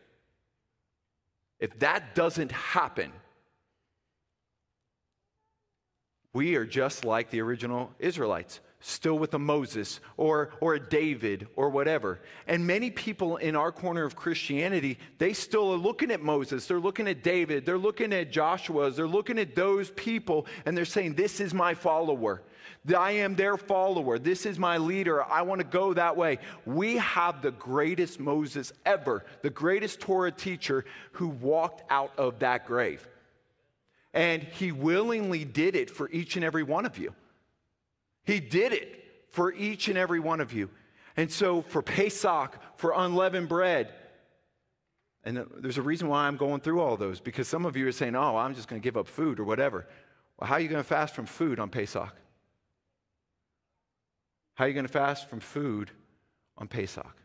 if 1.59 1.77
that 1.79 2.15
doesn't 2.15 2.51
happen, 2.51 3.11
we 6.33 6.55
are 6.55 6.65
just 6.65 7.05
like 7.05 7.29
the 7.29 7.41
original 7.41 7.93
Israelites 7.99 8.59
still 8.83 9.17
with 9.17 9.33
a 9.33 9.39
Moses 9.39 10.01
or, 10.17 10.51
or 10.59 10.75
a 10.75 10.79
David 10.79 11.47
or 11.55 11.69
whatever. 11.69 12.19
And 12.47 12.67
many 12.67 12.91
people 12.91 13.37
in 13.37 13.55
our 13.55 13.71
corner 13.71 14.03
of 14.03 14.15
Christianity, 14.15 14.99
they 15.17 15.31
still 15.31 15.73
are 15.73 15.77
looking 15.77 16.11
at 16.11 16.21
Moses, 16.21 16.67
they're 16.67 16.79
looking 16.79 17.07
at 17.07 17.23
David, 17.23 17.65
they're 17.65 17.77
looking 17.77 18.11
at 18.11 18.31
Joshua's, 18.31 18.97
they're 18.97 19.07
looking 19.07 19.39
at 19.39 19.55
those 19.55 19.89
people, 19.91 20.45
and 20.65 20.77
they're 20.77 20.85
saying, 20.85 21.13
This 21.13 21.39
is 21.39 21.53
my 21.53 21.73
follower. 21.73 22.41
I 22.95 23.11
am 23.11 23.35
their 23.35 23.55
follower. 23.55 24.19
This 24.19 24.45
is 24.45 24.59
my 24.59 24.77
leader. 24.77 25.23
I 25.23 25.43
want 25.43 25.59
to 25.59 25.67
go 25.67 25.93
that 25.93 26.17
way. 26.17 26.39
We 26.65 26.97
have 26.97 27.41
the 27.41 27.51
greatest 27.51 28.19
Moses 28.19 28.73
ever, 28.85 29.23
the 29.41 29.49
greatest 29.49 30.01
Torah 30.01 30.31
teacher 30.31 30.83
who 31.13 31.29
walked 31.29 31.83
out 31.89 32.11
of 32.17 32.39
that 32.39 32.65
grave. 32.65 33.07
And 34.13 34.43
he 34.43 34.73
willingly 34.73 35.45
did 35.45 35.77
it 35.77 35.89
for 35.89 36.09
each 36.09 36.35
and 36.35 36.43
every 36.43 36.63
one 36.63 36.85
of 36.85 36.97
you. 36.97 37.13
He 38.23 38.39
did 38.39 38.73
it 38.73 39.03
for 39.29 39.53
each 39.53 39.87
and 39.87 39.97
every 39.97 40.19
one 40.19 40.39
of 40.39 40.53
you. 40.53 40.69
And 41.17 41.31
so 41.31 41.61
for 41.61 41.81
Pesach, 41.81 42.57
for 42.77 42.93
unleavened 42.95 43.49
bread, 43.49 43.93
and 45.23 45.45
there's 45.57 45.77
a 45.77 45.81
reason 45.81 46.07
why 46.07 46.27
I'm 46.27 46.37
going 46.37 46.61
through 46.61 46.81
all 46.81 46.97
those 46.97 47.19
because 47.19 47.47
some 47.47 47.65
of 47.65 47.77
you 47.77 47.87
are 47.87 47.93
saying, 47.93 48.15
oh, 48.15 48.35
I'm 48.35 48.55
just 48.55 48.67
going 48.67 48.81
to 48.81 48.83
give 48.83 48.97
up 48.97 49.07
food 49.07 49.39
or 49.39 49.45
whatever. 49.45 49.87
Well, 50.37 50.47
how 50.47 50.55
are 50.55 50.59
you 50.59 50.67
going 50.67 50.83
to 50.83 50.87
fast 50.87 51.15
from 51.15 51.25
food 51.25 51.59
on 51.59 51.69
Pesach? 51.69 52.13
How 54.55 54.65
are 54.65 54.67
you 54.67 54.73
going 54.73 54.85
to 54.85 54.91
fast 54.91 55.29
from 55.29 55.39
food 55.39 55.91
on 56.57 56.67
Pesach? 56.67 57.15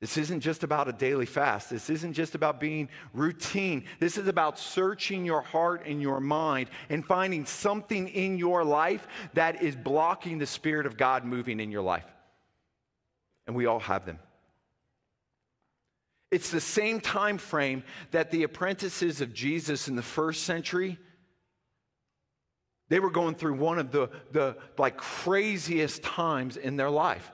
This 0.00 0.18
isn't 0.18 0.40
just 0.40 0.62
about 0.62 0.88
a 0.88 0.92
daily 0.92 1.24
fast. 1.24 1.70
This 1.70 1.88
isn't 1.88 2.12
just 2.12 2.34
about 2.34 2.60
being 2.60 2.90
routine. 3.14 3.84
This 3.98 4.18
is 4.18 4.28
about 4.28 4.58
searching 4.58 5.24
your 5.24 5.40
heart 5.40 5.86
and 5.86 6.02
your 6.02 6.20
mind 6.20 6.68
and 6.90 7.04
finding 7.04 7.46
something 7.46 8.08
in 8.08 8.36
your 8.36 8.62
life 8.62 9.06
that 9.32 9.62
is 9.62 9.74
blocking 9.74 10.38
the 10.38 10.46
Spirit 10.46 10.84
of 10.84 10.98
God 10.98 11.24
moving 11.24 11.60
in 11.60 11.70
your 11.70 11.82
life. 11.82 12.04
And 13.46 13.56
we 13.56 13.64
all 13.64 13.80
have 13.80 14.04
them. 14.04 14.18
It's 16.30 16.50
the 16.50 16.60
same 16.60 17.00
time 17.00 17.38
frame 17.38 17.82
that 18.10 18.30
the 18.30 18.42
apprentices 18.42 19.22
of 19.22 19.32
Jesus 19.32 19.88
in 19.88 19.96
the 19.96 20.02
first 20.02 20.42
century 20.42 20.98
they 22.88 23.00
were 23.00 23.10
going 23.10 23.34
through 23.34 23.54
one 23.54 23.78
of 23.78 23.90
the, 23.90 24.10
the 24.30 24.56
like 24.78 24.96
craziest 24.96 26.02
times 26.02 26.56
in 26.56 26.76
their 26.76 26.90
life. 26.90 27.30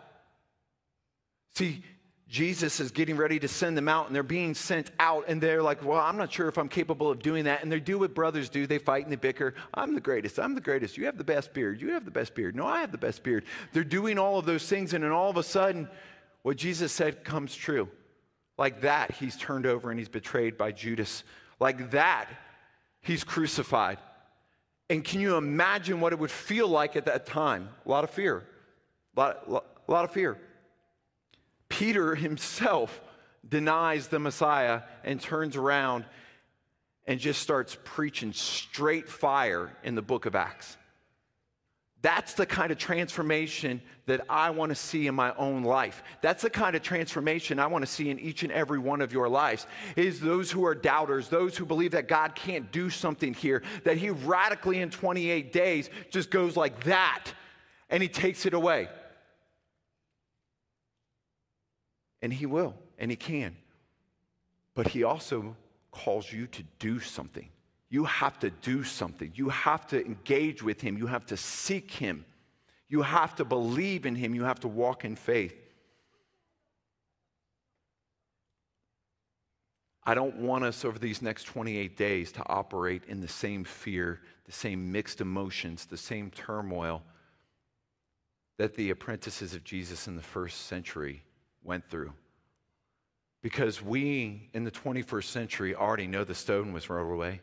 See, 1.54 1.84
Jesus 2.32 2.80
is 2.80 2.90
getting 2.90 3.18
ready 3.18 3.38
to 3.38 3.46
send 3.46 3.76
them 3.76 3.88
out 3.88 4.06
and 4.06 4.16
they're 4.16 4.22
being 4.22 4.54
sent 4.54 4.90
out 4.98 5.26
and 5.28 5.38
they're 5.38 5.62
like, 5.62 5.84
well, 5.84 6.00
I'm 6.00 6.16
not 6.16 6.32
sure 6.32 6.48
if 6.48 6.56
I'm 6.56 6.66
capable 6.66 7.10
of 7.10 7.18
doing 7.18 7.44
that. 7.44 7.62
And 7.62 7.70
they 7.70 7.78
do 7.78 7.98
what 7.98 8.14
brothers 8.14 8.48
do. 8.48 8.66
They 8.66 8.78
fight 8.78 9.02
and 9.02 9.12
they 9.12 9.16
bicker. 9.16 9.52
I'm 9.74 9.94
the 9.94 10.00
greatest. 10.00 10.38
I'm 10.40 10.54
the 10.54 10.60
greatest. 10.62 10.96
You 10.96 11.04
have 11.04 11.18
the 11.18 11.24
best 11.24 11.52
beard. 11.52 11.82
You 11.82 11.92
have 11.92 12.06
the 12.06 12.10
best 12.10 12.34
beard. 12.34 12.56
No, 12.56 12.66
I 12.66 12.80
have 12.80 12.90
the 12.90 12.96
best 12.96 13.22
beard. 13.22 13.44
They're 13.74 13.84
doing 13.84 14.18
all 14.18 14.38
of 14.38 14.46
those 14.46 14.66
things. 14.66 14.94
And 14.94 15.04
then 15.04 15.10
all 15.10 15.28
of 15.28 15.36
a 15.36 15.42
sudden, 15.42 15.90
what 16.40 16.56
Jesus 16.56 16.90
said 16.90 17.22
comes 17.22 17.54
true. 17.54 17.86
Like 18.56 18.80
that, 18.80 19.10
he's 19.10 19.36
turned 19.36 19.66
over 19.66 19.90
and 19.90 19.98
he's 20.00 20.08
betrayed 20.08 20.56
by 20.56 20.72
Judas. 20.72 21.24
Like 21.60 21.90
that, 21.90 22.30
he's 23.02 23.24
crucified. 23.24 23.98
And 24.88 25.04
can 25.04 25.20
you 25.20 25.36
imagine 25.36 26.00
what 26.00 26.14
it 26.14 26.18
would 26.18 26.30
feel 26.30 26.66
like 26.66 26.96
at 26.96 27.04
that 27.04 27.26
time? 27.26 27.68
A 27.84 27.90
lot 27.90 28.04
of 28.04 28.10
fear. 28.10 28.42
A 29.18 29.20
lot, 29.20 29.64
a 29.86 29.92
lot 29.92 30.06
of 30.06 30.12
fear. 30.12 30.38
Peter 31.72 32.14
himself 32.14 33.00
denies 33.48 34.08
the 34.08 34.18
Messiah 34.18 34.82
and 35.04 35.18
turns 35.18 35.56
around 35.56 36.04
and 37.06 37.18
just 37.18 37.40
starts 37.40 37.78
preaching 37.82 38.34
straight 38.34 39.08
fire 39.08 39.74
in 39.82 39.94
the 39.94 40.02
book 40.02 40.26
of 40.26 40.34
Acts. 40.34 40.76
That's 42.02 42.34
the 42.34 42.44
kind 42.44 42.72
of 42.72 42.76
transformation 42.76 43.80
that 44.04 44.20
I 44.28 44.50
want 44.50 44.68
to 44.68 44.74
see 44.74 45.06
in 45.06 45.14
my 45.14 45.34
own 45.36 45.62
life. 45.62 46.02
That's 46.20 46.42
the 46.42 46.50
kind 46.50 46.76
of 46.76 46.82
transformation 46.82 47.58
I 47.58 47.68
want 47.68 47.86
to 47.86 47.90
see 47.90 48.10
in 48.10 48.18
each 48.18 48.42
and 48.42 48.52
every 48.52 48.78
one 48.78 49.00
of 49.00 49.14
your 49.14 49.30
lives. 49.30 49.66
Is 49.96 50.20
those 50.20 50.50
who 50.50 50.66
are 50.66 50.74
doubters, 50.74 51.30
those 51.30 51.56
who 51.56 51.64
believe 51.64 51.92
that 51.92 52.06
God 52.06 52.34
can't 52.34 52.70
do 52.70 52.90
something 52.90 53.32
here, 53.32 53.62
that 53.84 53.96
he 53.96 54.10
radically 54.10 54.82
in 54.82 54.90
28 54.90 55.54
days 55.54 55.88
just 56.10 56.30
goes 56.30 56.54
like 56.54 56.84
that 56.84 57.32
and 57.88 58.02
he 58.02 58.10
takes 58.10 58.44
it 58.44 58.52
away. 58.52 58.88
And 62.22 62.32
he 62.32 62.46
will, 62.46 62.74
and 62.98 63.10
he 63.10 63.16
can. 63.16 63.56
But 64.74 64.88
he 64.88 65.04
also 65.04 65.56
calls 65.90 66.32
you 66.32 66.46
to 66.46 66.62
do 66.78 66.98
something. 67.00 67.48
You 67.92 68.04
have 68.04 68.38
to 68.38 68.48
do 68.48 68.84
something. 68.84 69.32
You 69.34 69.50
have 69.50 69.86
to 69.88 70.02
engage 70.02 70.62
with 70.62 70.80
Him. 70.80 70.96
You 70.96 71.06
have 71.08 71.26
to 71.26 71.36
seek 71.36 71.90
Him. 71.90 72.24
You 72.88 73.02
have 73.02 73.34
to 73.36 73.44
believe 73.44 74.06
in 74.06 74.14
Him. 74.14 74.34
You 74.34 74.44
have 74.44 74.60
to 74.60 74.68
walk 74.68 75.04
in 75.04 75.14
faith. 75.14 75.54
I 80.04 80.14
don't 80.14 80.36
want 80.36 80.64
us 80.64 80.86
over 80.86 80.98
these 80.98 81.20
next 81.20 81.44
28 81.44 81.94
days 81.94 82.32
to 82.32 82.42
operate 82.48 83.02
in 83.08 83.20
the 83.20 83.28
same 83.28 83.62
fear, 83.62 84.22
the 84.46 84.52
same 84.52 84.90
mixed 84.90 85.20
emotions, 85.20 85.84
the 85.84 85.98
same 85.98 86.30
turmoil 86.30 87.02
that 88.56 88.74
the 88.74 88.88
apprentices 88.88 89.54
of 89.54 89.64
Jesus 89.64 90.08
in 90.08 90.16
the 90.16 90.22
first 90.22 90.62
century 90.62 91.22
went 91.64 91.88
through. 91.88 92.12
Because 93.42 93.82
we 93.82 94.48
in 94.52 94.64
the 94.64 94.70
21st 94.70 95.24
century 95.24 95.74
already 95.74 96.06
know 96.06 96.24
the 96.24 96.34
stone 96.34 96.72
was 96.72 96.88
rolled 96.88 97.12
away. 97.12 97.40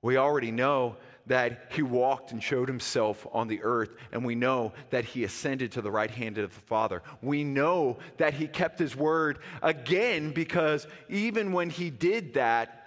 We 0.00 0.16
already 0.16 0.50
know 0.50 0.96
that 1.26 1.68
he 1.70 1.82
walked 1.82 2.32
and 2.32 2.42
showed 2.42 2.68
himself 2.68 3.26
on 3.32 3.46
the 3.46 3.62
earth, 3.62 3.90
and 4.10 4.24
we 4.24 4.34
know 4.34 4.72
that 4.90 5.04
he 5.04 5.22
ascended 5.22 5.72
to 5.72 5.82
the 5.82 5.90
right 5.90 6.10
hand 6.10 6.38
of 6.38 6.52
the 6.52 6.60
Father. 6.62 7.02
We 7.20 7.44
know 7.44 7.98
that 8.16 8.34
he 8.34 8.48
kept 8.48 8.80
his 8.80 8.96
word 8.96 9.38
again 9.62 10.32
because 10.32 10.88
even 11.08 11.52
when 11.52 11.70
he 11.70 11.90
did 11.90 12.34
that, 12.34 12.78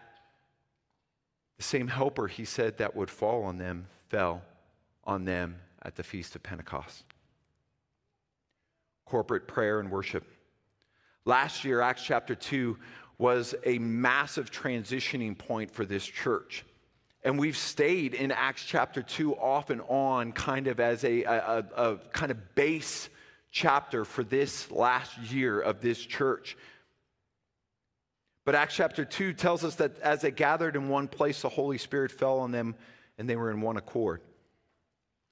the 1.58 1.64
same 1.64 1.88
helper 1.88 2.28
he 2.28 2.44
said 2.44 2.80
that 2.80 2.96
would 2.96 3.10
fall 3.10 3.44
on 3.44 3.58
them 3.58 3.88
fell 4.10 4.42
on 5.06 5.24
them 5.24 5.56
at 5.82 5.96
the 5.96 6.04
Feast 6.04 6.36
of 6.36 6.44
Pentecost. 6.44 7.06
Corporate 9.06 9.48
prayer 9.48 9.80
and 9.80 9.92
worship. 9.92 10.26
Last 11.26 11.64
year, 11.66 11.82
Acts 11.82 12.04
chapter 12.04 12.36
2 12.36 12.78
was 13.18 13.56
a 13.64 13.80
massive 13.80 14.52
transitioning 14.52 15.38
point 15.38 15.72
for 15.72 15.86
this 15.86 16.06
church. 16.06 16.66
And 17.24 17.40
we've 17.40 17.58
stayed 17.58 18.14
in 18.14 18.32
Acts 18.32 18.64
chapter 18.64 19.02
2 19.02 19.36
off 19.36 19.72
and 19.72 19.82
on, 19.88 20.32
kind 20.32 20.68
of 20.68 20.80
as 20.80 21.04
a, 21.04 21.24
a, 21.24 21.66
a, 21.76 21.98
kind 22.14 22.32
of 22.32 22.56
base 22.56 23.10
chapter 23.52 24.06
for 24.06 24.24
this 24.24 24.70
last 24.70 25.18
year 25.32 25.60
of 25.60 25.82
this 25.82 26.00
church. 26.00 26.56
But 28.44 28.54
Acts 28.54 28.76
chapter 28.76 29.04
2 29.04 29.34
tells 29.34 29.64
us 29.64 29.76
that 29.76 29.98
as 30.00 30.22
they 30.22 30.30
gathered 30.30 30.76
in 30.76 30.88
one 30.88 31.08
place, 31.08 31.42
the 31.42 31.50
Holy 31.50 31.80
Spirit 31.80 32.12
fell 32.12 32.40
on 32.40 32.52
them 32.52 32.76
and 33.18 33.28
they 33.28 33.36
were 33.36 33.50
in 33.50 33.62
one 33.62 33.78
accord. 33.78 34.22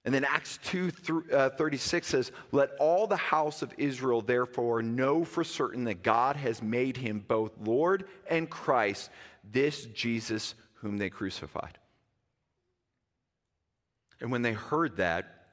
And 0.06 0.14
then 0.14 0.26
Acts 0.26 0.60
2 0.66 0.92
uh, 1.32 1.50
36 1.52 2.06
says, 2.08 2.32
Let 2.52 2.72
all 2.80 3.08
the 3.08 3.16
house 3.16 3.62
of 3.62 3.74
Israel 3.78 4.22
therefore 4.22 4.82
know 4.82 5.24
for 5.24 5.44
certain 5.44 5.86
that 5.86 6.04
God 6.04 6.36
has 6.36 6.62
made 6.62 6.98
him 6.98 7.24
both 7.26 7.52
Lord 7.64 8.06
and 8.30 8.50
Christ, 8.50 9.10
this 9.50 9.86
Jesus 9.86 10.56
whom 10.76 10.98
they 10.98 11.10
crucified. 11.10 11.78
And 14.20 14.32
when 14.32 14.42
they 14.42 14.54
heard 14.54 14.98
that, 14.98 15.48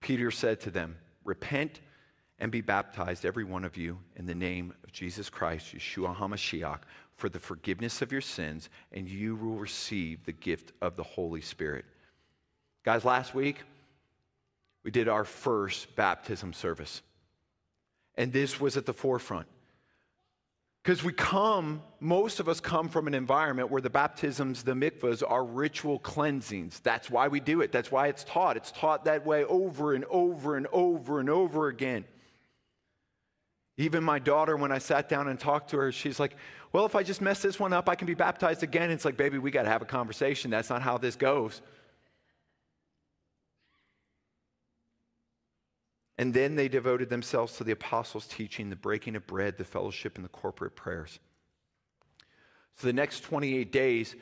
Peter 0.00 0.30
said 0.30 0.60
to 0.60 0.70
them, 0.70 0.96
Repent 1.24 1.80
and 2.38 2.52
be 2.52 2.60
baptized, 2.60 3.24
every 3.24 3.44
one 3.44 3.64
of 3.64 3.76
you, 3.76 3.98
in 4.16 4.26
the 4.26 4.34
name 4.34 4.72
of 4.84 4.92
Jesus 4.92 5.28
Christ, 5.28 5.74
Yeshua 5.74 6.14
HaMashiach, 6.14 6.80
for 7.14 7.28
the 7.28 7.38
forgiveness 7.38 8.02
of 8.02 8.12
your 8.12 8.20
sins, 8.20 8.68
and 8.92 9.08
you 9.08 9.36
will 9.36 9.56
receive 9.56 10.24
the 10.24 10.32
gift 10.32 10.72
of 10.82 10.96
the 10.96 11.02
Holy 11.02 11.40
Spirit. 11.40 11.86
Guys, 12.86 13.04
last 13.04 13.34
week 13.34 13.64
we 14.84 14.92
did 14.92 15.08
our 15.08 15.24
first 15.24 15.96
baptism 15.96 16.52
service. 16.52 17.02
And 18.14 18.32
this 18.32 18.60
was 18.60 18.76
at 18.76 18.86
the 18.86 18.92
forefront. 18.92 19.48
Because 20.84 21.02
we 21.02 21.12
come, 21.12 21.82
most 21.98 22.38
of 22.38 22.48
us 22.48 22.60
come 22.60 22.88
from 22.88 23.08
an 23.08 23.14
environment 23.14 23.72
where 23.72 23.82
the 23.82 23.90
baptisms, 23.90 24.62
the 24.62 24.74
mikvahs, 24.74 25.24
are 25.28 25.44
ritual 25.44 25.98
cleansings. 25.98 26.78
That's 26.78 27.10
why 27.10 27.26
we 27.26 27.40
do 27.40 27.60
it. 27.60 27.72
That's 27.72 27.90
why 27.90 28.06
it's 28.06 28.22
taught. 28.22 28.56
It's 28.56 28.70
taught 28.70 29.04
that 29.06 29.26
way 29.26 29.42
over 29.42 29.92
and 29.94 30.04
over 30.08 30.56
and 30.56 30.68
over 30.70 31.18
and 31.18 31.28
over 31.28 31.66
again. 31.66 32.04
Even 33.78 34.04
my 34.04 34.20
daughter, 34.20 34.56
when 34.56 34.70
I 34.70 34.78
sat 34.78 35.08
down 35.08 35.26
and 35.26 35.40
talked 35.40 35.70
to 35.70 35.76
her, 35.78 35.90
she's 35.90 36.20
like, 36.20 36.36
Well, 36.72 36.86
if 36.86 36.94
I 36.94 37.02
just 37.02 37.20
mess 37.20 37.42
this 37.42 37.58
one 37.58 37.72
up, 37.72 37.88
I 37.88 37.96
can 37.96 38.06
be 38.06 38.14
baptized 38.14 38.62
again. 38.62 38.92
It's 38.92 39.04
like, 39.04 39.16
Baby, 39.16 39.38
we 39.38 39.50
got 39.50 39.64
to 39.64 39.68
have 39.68 39.82
a 39.82 39.86
conversation. 39.86 40.52
That's 40.52 40.70
not 40.70 40.82
how 40.82 40.98
this 40.98 41.16
goes. 41.16 41.62
And 46.18 46.32
then 46.32 46.56
they 46.56 46.68
devoted 46.68 47.10
themselves 47.10 47.56
to 47.56 47.64
the 47.64 47.72
apostles' 47.72 48.26
teaching, 48.26 48.70
the 48.70 48.76
breaking 48.76 49.16
of 49.16 49.26
bread, 49.26 49.58
the 49.58 49.64
fellowship, 49.64 50.16
and 50.16 50.24
the 50.24 50.30
corporate 50.30 50.74
prayers. 50.74 51.18
So 52.76 52.86
the 52.86 52.92
next 52.92 53.20
28 53.20 53.70
days, 53.70 54.16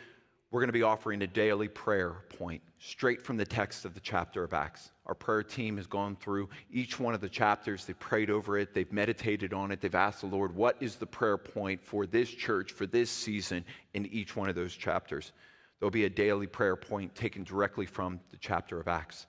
we're 0.50 0.60
going 0.60 0.68
to 0.68 0.72
be 0.72 0.82
offering 0.82 1.22
a 1.22 1.26
daily 1.26 1.66
prayer 1.66 2.18
point 2.38 2.62
straight 2.78 3.20
from 3.20 3.36
the 3.36 3.44
text 3.44 3.84
of 3.84 3.94
the 3.94 4.00
chapter 4.00 4.44
of 4.44 4.54
Acts. 4.54 4.92
Our 5.06 5.14
prayer 5.14 5.42
team 5.42 5.76
has 5.76 5.88
gone 5.88 6.14
through 6.14 6.48
each 6.70 7.00
one 7.00 7.14
of 7.14 7.20
the 7.20 7.28
chapters. 7.28 7.84
They've 7.84 7.98
prayed 7.98 8.30
over 8.30 8.56
it, 8.58 8.72
they've 8.72 8.92
meditated 8.92 9.52
on 9.52 9.72
it, 9.72 9.80
they've 9.80 9.94
asked 9.94 10.20
the 10.20 10.28
Lord, 10.28 10.54
what 10.54 10.76
is 10.78 10.94
the 10.94 11.06
prayer 11.06 11.36
point 11.36 11.84
for 11.84 12.06
this 12.06 12.30
church, 12.30 12.70
for 12.70 12.86
this 12.86 13.10
season, 13.10 13.64
in 13.94 14.06
each 14.06 14.36
one 14.36 14.48
of 14.48 14.54
those 14.54 14.74
chapters. 14.74 15.32
There'll 15.80 15.90
be 15.90 16.04
a 16.04 16.10
daily 16.10 16.46
prayer 16.46 16.76
point 16.76 17.14
taken 17.16 17.42
directly 17.42 17.86
from 17.86 18.20
the 18.30 18.38
chapter 18.38 18.78
of 18.78 18.86
Acts. 18.86 19.26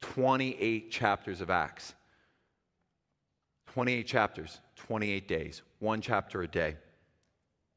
28 0.00 0.90
chapters 0.90 1.40
of 1.40 1.50
Acts. 1.50 1.94
28 3.76 4.06
chapters, 4.06 4.60
28 4.76 5.28
days, 5.28 5.60
one 5.80 6.00
chapter 6.00 6.40
a 6.40 6.48
day. 6.48 6.76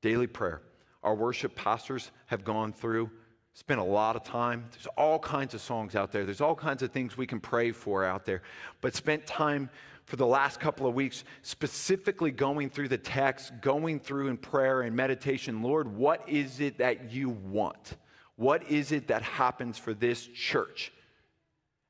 Daily 0.01 0.27
prayer. 0.27 0.61
Our 1.03 1.13
worship 1.13 1.55
pastors 1.55 2.11
have 2.27 2.45
gone 2.45 2.71
through, 2.71 3.09
spent 3.53 3.81
a 3.81 3.83
lot 3.83 4.15
of 4.15 4.23
time. 4.23 4.65
There's 4.71 4.87
all 4.97 5.19
kinds 5.19 5.53
of 5.53 5.59
songs 5.59 5.95
out 5.95 6.13
there, 6.13 6.23
there's 6.23 6.39
all 6.39 6.55
kinds 6.55 6.83
of 6.83 6.91
things 6.91 7.17
we 7.17 7.27
can 7.27 7.41
pray 7.41 7.73
for 7.73 8.05
out 8.05 8.23
there, 8.23 8.43
but 8.79 8.95
spent 8.95 9.25
time 9.27 9.69
for 10.05 10.15
the 10.15 10.25
last 10.25 10.61
couple 10.61 10.87
of 10.87 10.95
weeks 10.95 11.25
specifically 11.41 12.31
going 12.31 12.69
through 12.69 12.87
the 12.87 12.97
text, 12.97 13.51
going 13.59 13.99
through 13.99 14.29
in 14.29 14.37
prayer 14.37 14.83
and 14.83 14.95
meditation. 14.95 15.61
Lord, 15.61 15.93
what 15.93 16.27
is 16.29 16.61
it 16.61 16.77
that 16.77 17.11
you 17.11 17.29
want? 17.29 17.97
What 18.37 18.63
is 18.71 18.93
it 18.93 19.09
that 19.09 19.21
happens 19.21 19.77
for 19.77 19.93
this 19.93 20.25
church? 20.25 20.93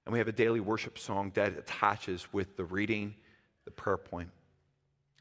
And 0.09 0.13
we 0.13 0.17
have 0.17 0.27
a 0.27 0.31
daily 0.31 0.59
worship 0.59 0.97
song 0.97 1.31
that 1.35 1.55
attaches 1.55 2.33
with 2.33 2.57
the 2.57 2.63
reading, 2.63 3.13
the 3.65 3.69
prayer 3.69 3.95
point. 3.95 4.31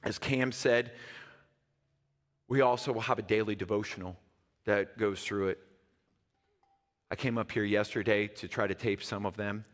As 0.02 0.18
Cam 0.18 0.50
said, 0.50 0.92
we 2.49 2.62
also 2.62 2.95
will 2.95 3.02
have 3.02 3.18
a 3.18 3.23
daily 3.23 3.54
devotional 3.54 4.16
that 4.64 4.97
goes 4.97 5.23
through 5.23 5.49
it. 5.49 5.59
I 7.11 7.16
came 7.16 7.37
up 7.37 7.52
here 7.52 7.64
yesterday 7.64 8.28
to 8.28 8.49
try 8.49 8.66
to 8.66 8.75
tape 8.75 9.02
some 9.02 9.26
of 9.26 9.37
them. 9.37 9.66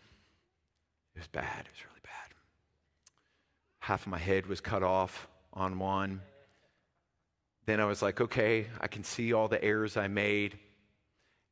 It 1.14 1.20
was 1.20 1.28
bad. 1.28 1.60
It 1.60 1.70
was 1.70 1.84
really 1.84 2.00
bad. 2.02 2.34
Half 3.78 4.06
of 4.06 4.08
my 4.08 4.18
head 4.18 4.48
was 4.48 4.60
cut 4.60 4.82
off 4.82 5.28
on 5.52 5.78
one. 5.78 6.22
Then 7.66 7.78
I 7.78 7.84
was 7.84 8.02
like, 8.02 8.20
okay, 8.20 8.66
I 8.80 8.88
can 8.88 9.04
see 9.04 9.32
all 9.32 9.46
the 9.46 9.62
errors 9.62 9.96
I 9.96 10.08
made. 10.08 10.58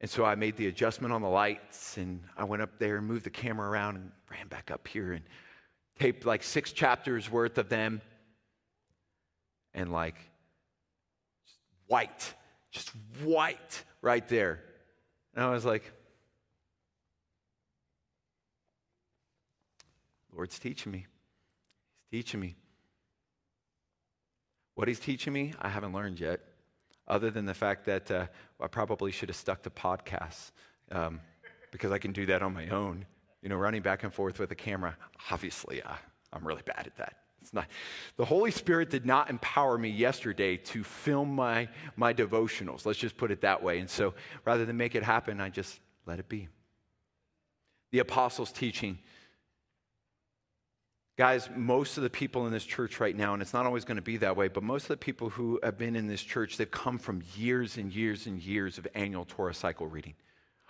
And 0.02 0.10
so 0.10 0.24
I 0.24 0.34
made 0.34 0.56
the 0.56 0.66
adjustment 0.66 1.14
on 1.14 1.22
the 1.22 1.28
lights 1.28 1.96
and 1.96 2.24
I 2.36 2.42
went 2.42 2.60
up 2.60 2.80
there 2.80 2.96
and 2.96 3.06
moved 3.06 3.24
the 3.24 3.30
camera 3.30 3.70
around 3.70 3.96
and 3.96 4.10
ran 4.28 4.48
back 4.48 4.72
up 4.72 4.88
here 4.88 5.12
and 5.12 5.24
taped 6.00 6.26
like 6.26 6.42
six 6.42 6.72
chapters 6.72 7.30
worth 7.30 7.56
of 7.56 7.68
them. 7.68 8.02
And 9.74 9.92
like 9.92 10.16
white, 11.86 12.34
just 12.72 12.90
white 13.22 13.84
right 14.02 14.26
there. 14.28 14.60
And 15.36 15.44
I 15.44 15.50
was 15.50 15.64
like, 15.64 15.90
Lord's 20.34 20.58
teaching 20.58 20.90
me. 20.90 21.06
He's 22.10 22.24
teaching 22.24 22.40
me. 22.40 22.56
What 24.74 24.88
he's 24.88 24.98
teaching 24.98 25.32
me, 25.32 25.54
I 25.60 25.68
haven't 25.68 25.92
learned 25.92 26.18
yet 26.18 26.40
other 27.12 27.30
than 27.30 27.44
the 27.44 27.54
fact 27.54 27.84
that 27.84 28.10
uh, 28.10 28.26
I 28.58 28.68
probably 28.68 29.12
should 29.12 29.28
have 29.28 29.36
stuck 29.36 29.62
to 29.64 29.70
podcasts 29.70 30.50
um, 30.90 31.20
because 31.70 31.92
I 31.92 31.98
can 31.98 32.12
do 32.12 32.24
that 32.26 32.42
on 32.42 32.54
my 32.54 32.68
own. 32.68 33.04
You 33.42 33.50
know, 33.50 33.56
running 33.56 33.82
back 33.82 34.02
and 34.02 34.12
forth 34.12 34.38
with 34.38 34.50
a 34.50 34.54
camera. 34.54 34.96
Obviously, 35.30 35.82
uh, 35.82 35.92
I'm 36.32 36.46
really 36.46 36.62
bad 36.64 36.86
at 36.86 36.96
that. 36.96 37.16
It's 37.42 37.52
not. 37.52 37.66
The 38.16 38.24
Holy 38.24 38.50
Spirit 38.50 38.88
did 38.88 39.04
not 39.04 39.28
empower 39.28 39.76
me 39.76 39.90
yesterday 39.90 40.56
to 40.56 40.82
film 40.82 41.34
my 41.34 41.68
my 41.96 42.14
devotionals. 42.14 42.86
Let's 42.86 42.98
just 42.98 43.18
put 43.18 43.30
it 43.30 43.42
that 43.42 43.62
way. 43.62 43.80
And 43.80 43.90
so, 43.90 44.14
rather 44.46 44.64
than 44.64 44.78
make 44.78 44.94
it 44.94 45.02
happen, 45.02 45.38
I 45.38 45.50
just 45.50 45.80
let 46.06 46.18
it 46.18 46.28
be. 46.30 46.48
The 47.90 47.98
apostles' 47.98 48.52
teaching 48.52 48.98
Guys, 51.22 51.48
most 51.54 51.98
of 51.98 52.02
the 52.02 52.10
people 52.10 52.48
in 52.48 52.52
this 52.52 52.64
church 52.64 52.98
right 52.98 53.16
now, 53.16 53.32
and 53.32 53.40
it's 53.40 53.52
not 53.52 53.64
always 53.64 53.84
going 53.84 53.94
to 53.94 54.02
be 54.02 54.16
that 54.16 54.36
way, 54.36 54.48
but 54.48 54.64
most 54.64 54.82
of 54.82 54.88
the 54.88 54.96
people 54.96 55.30
who 55.30 55.60
have 55.62 55.78
been 55.78 55.94
in 55.94 56.08
this 56.08 56.20
church, 56.20 56.56
they've 56.56 56.68
come 56.68 56.98
from 56.98 57.22
years 57.36 57.76
and 57.76 57.94
years 57.94 58.26
and 58.26 58.42
years 58.42 58.76
of 58.76 58.88
annual 58.96 59.24
Torah 59.24 59.54
cycle 59.54 59.86
reading. 59.86 60.14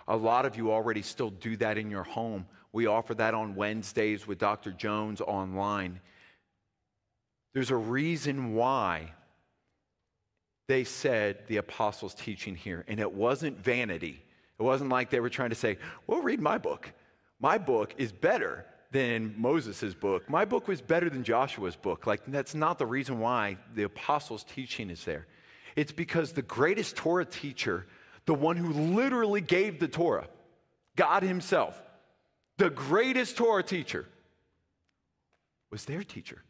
A 0.07 0.15
lot 0.15 0.45
of 0.45 0.55
you 0.55 0.71
already 0.71 1.01
still 1.01 1.31
do 1.31 1.57
that 1.57 1.79
in 1.79 1.89
your 1.89 2.03
home. 2.03 2.45
We 2.71 2.85
offer 2.85 3.15
that 3.15 3.33
on 3.33 3.55
Wednesdays 3.55 4.27
with 4.27 4.37
Dr. 4.37 4.69
Jones 4.69 5.21
online. 5.21 5.99
There's 7.55 7.71
a 7.71 7.75
reason 7.75 8.53
why 8.53 9.11
they 10.67 10.83
said 10.83 11.47
the 11.47 11.57
apostles' 11.57 12.13
teaching 12.13 12.55
here, 12.55 12.85
and 12.87 12.99
it 12.99 13.11
wasn't 13.11 13.57
vanity. 13.57 14.21
It 14.59 14.61
wasn't 14.61 14.91
like 14.91 15.09
they 15.09 15.19
were 15.19 15.31
trying 15.31 15.49
to 15.49 15.55
say, 15.55 15.79
well, 16.05 16.21
read 16.21 16.39
my 16.39 16.59
book. 16.59 16.93
My 17.39 17.57
book 17.57 17.95
is 17.97 18.11
better 18.11 18.67
than 18.93 19.33
Moses' 19.37 19.93
book. 19.93 20.29
My 20.29 20.45
book 20.45 20.67
was 20.67 20.79
better 20.79 21.09
than 21.09 21.23
Joshua's 21.23 21.75
book. 21.75 22.07
Like, 22.07 22.21
that's 22.27 22.55
not 22.55 22.77
the 22.77 22.85
reason 22.85 23.19
why 23.19 23.57
the 23.75 23.83
apostles' 23.83 24.45
teaching 24.45 24.89
is 24.89 25.03
there. 25.03 25.27
It's 25.75 25.91
because 25.91 26.31
the 26.31 26.43
greatest 26.43 26.95
Torah 26.95 27.25
teacher, 27.25 27.87
the 28.25 28.35
one 28.35 28.55
who 28.55 28.71
literally 28.71 29.41
gave 29.41 29.79
the 29.79 29.87
Torah, 29.87 30.27
God 30.95 31.23
Himself, 31.23 31.81
the 32.57 32.69
greatest 32.69 33.35
Torah 33.35 33.63
teacher, 33.63 34.07
was 35.71 35.85
their 35.85 36.03
teacher. 36.03 36.43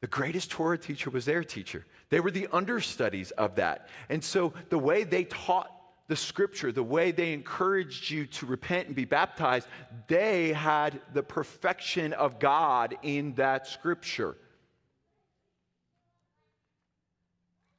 The 0.00 0.08
greatest 0.08 0.50
Torah 0.50 0.78
teacher 0.78 1.10
was 1.10 1.24
their 1.24 1.44
teacher. 1.44 1.86
They 2.10 2.18
were 2.18 2.32
the 2.32 2.48
understudies 2.52 3.30
of 3.30 3.54
that. 3.54 3.88
And 4.08 4.22
so 4.22 4.52
the 4.68 4.78
way 4.78 5.04
they 5.04 5.24
taught 5.24 5.70
the 6.08 6.16
scripture, 6.16 6.70
the 6.70 6.82
way 6.82 7.10
they 7.10 7.32
encouraged 7.32 8.10
you 8.10 8.26
to 8.26 8.46
repent 8.46 8.86
and 8.86 8.94
be 8.94 9.04
baptized, 9.04 9.66
they 10.06 10.52
had 10.52 11.00
the 11.12 11.22
perfection 11.22 12.12
of 12.12 12.38
God 12.38 12.96
in 13.02 13.34
that 13.34 13.66
scripture. 13.66 14.36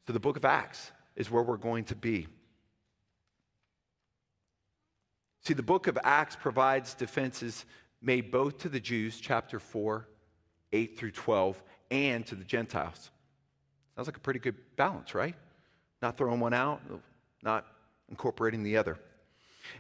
So 0.06 0.14
the 0.14 0.20
book 0.20 0.38
of 0.38 0.46
Acts 0.46 0.92
is 1.16 1.32
where 1.32 1.44
we're 1.44 1.58
going 1.58 1.86
to 1.86 1.96
be. 1.96 2.28
See, 5.44 5.54
the 5.54 5.64
book 5.64 5.88
of 5.88 5.98
Acts 6.04 6.36
provides 6.36 6.94
defenses 6.94 7.66
made 8.02 8.32
both 8.32 8.58
to 8.60 8.70
the 8.70 8.80
Jews, 8.80 9.20
chapter 9.20 9.60
4, 9.60 10.08
8 10.74 11.00
through 11.00 11.12
12, 11.12 11.64
and 11.90 12.26
to 12.26 12.36
the 12.36 12.44
Gentiles. 12.44 13.12
Sounds 13.96 14.08
like 14.08 14.18
a 14.18 14.22
pretty 14.22 14.40
good 14.40 14.56
balance, 14.76 15.16
right? 15.16 15.36
Not 16.02 16.18
throwing 16.18 16.42
one 16.42 16.54
out, 16.54 16.82
not 17.42 17.66
incorporating 18.10 18.64
the 18.64 18.78
other. 18.78 18.98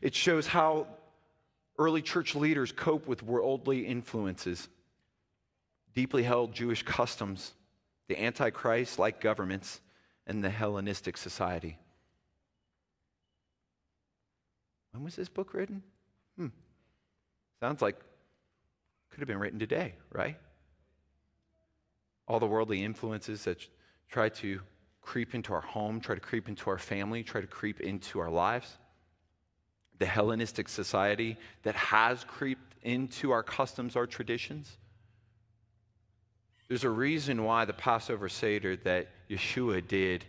It 0.01 0.13
shows 0.13 0.47
how 0.47 0.87
early 1.79 2.01
church 2.01 2.35
leaders 2.35 2.71
cope 2.71 3.07
with 3.07 3.23
worldly 3.23 3.85
influences, 3.85 4.67
deeply 5.95 6.23
held 6.23 6.53
Jewish 6.53 6.83
customs, 6.83 7.53
the 8.07 8.21
Antichrist 8.21 8.99
like 8.99 9.21
governments, 9.21 9.81
and 10.25 10.43
the 10.43 10.49
Hellenistic 10.49 11.17
society. 11.17 11.77
When 14.91 15.03
was 15.03 15.15
this 15.15 15.29
book 15.29 15.53
written? 15.53 15.83
Hmm. 16.37 16.47
Sounds 17.59 17.81
like 17.81 17.99
could 19.09 19.19
have 19.21 19.27
been 19.27 19.39
written 19.39 19.59
today, 19.59 19.93
right? 20.11 20.37
All 22.27 22.39
the 22.39 22.47
worldly 22.47 22.83
influences 22.83 23.43
that 23.45 23.65
try 24.09 24.29
to 24.29 24.59
creep 25.07 25.33
into 25.33 25.53
our 25.53 25.61
home, 25.61 26.01
try 26.01 26.13
to 26.13 26.21
creep 26.21 26.49
into 26.49 26.69
our 26.69 26.77
family, 26.77 27.23
try 27.23 27.39
to 27.39 27.47
creep 27.47 27.79
into 27.79 28.19
our 28.19 28.29
lives. 28.29 28.77
The 29.99 30.05
Hellenistic 30.05 30.67
society 30.67 31.37
that 31.63 31.75
has 31.75 32.25
creeped 32.25 32.75
into 32.83 33.31
our 33.31 33.41
customs, 33.41 33.95
our 33.95 34.05
traditions. 34.05 34.77
There's 36.67 36.83
a 36.83 36.89
reason 36.89 37.45
why 37.45 37.63
the 37.63 37.71
Passover 37.71 38.27
Seder 38.27 38.75
that 38.83 39.07
Yeshua 39.29 39.87
did 39.87 40.25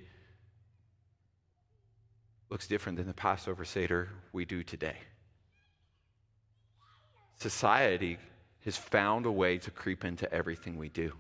looks 2.49 2.69
different 2.69 2.99
than 2.99 3.09
the 3.09 3.15
Passover 3.15 3.65
Seder 3.65 4.09
we 4.33 4.45
do 4.45 4.63
today. 4.63 4.97
Society 7.41 8.17
has 8.65 8.77
found 8.77 9.27
a 9.27 9.33
way 9.33 9.59
to 9.59 9.73
creep 9.73 10.05
into 10.05 10.33
everything 10.33 10.79
we 10.79 10.89
do. 10.89 11.13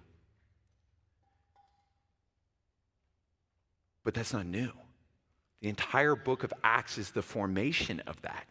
But 4.04 4.14
that's 4.14 4.32
not 4.32 4.46
new. 4.46 4.72
The 5.60 5.68
entire 5.68 6.14
book 6.14 6.44
of 6.44 6.52
Acts 6.62 6.98
is 6.98 7.10
the 7.10 7.22
formation 7.22 8.00
of 8.06 8.20
that. 8.22 8.46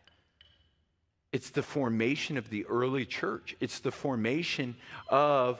It's 1.32 1.50
the 1.50 1.64
formation 1.64 2.38
of 2.38 2.50
the 2.50 2.66
early 2.66 3.06
church. 3.06 3.56
It's 3.60 3.80
the 3.80 3.92
formation 3.92 4.76
of 5.10 5.60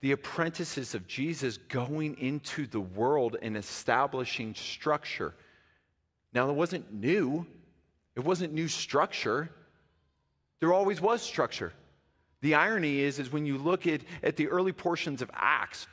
the 0.00 0.12
apprentices 0.12 0.94
of 0.94 1.06
Jesus 1.06 1.58
going 1.68 2.18
into 2.18 2.66
the 2.66 2.80
world 2.80 3.36
and 3.40 3.56
establishing 3.56 4.54
structure. 4.54 5.34
Now, 6.34 6.48
it 6.50 6.54
wasn't 6.54 6.92
new, 6.92 7.46
it 8.16 8.24
wasn't 8.24 8.52
new 8.52 8.68
structure. 8.68 9.50
There 10.60 10.72
always 10.72 11.00
was 11.00 11.22
structure. 11.22 11.72
The 12.40 12.54
irony 12.54 13.00
is, 13.00 13.18
is 13.18 13.32
when 13.32 13.46
you 13.46 13.58
look 13.58 13.86
at, 13.86 14.00
at 14.22 14.36
the 14.36 14.48
early 14.48 14.72
portions 14.72 15.22
of 15.22 15.30
Acts, 15.34 15.86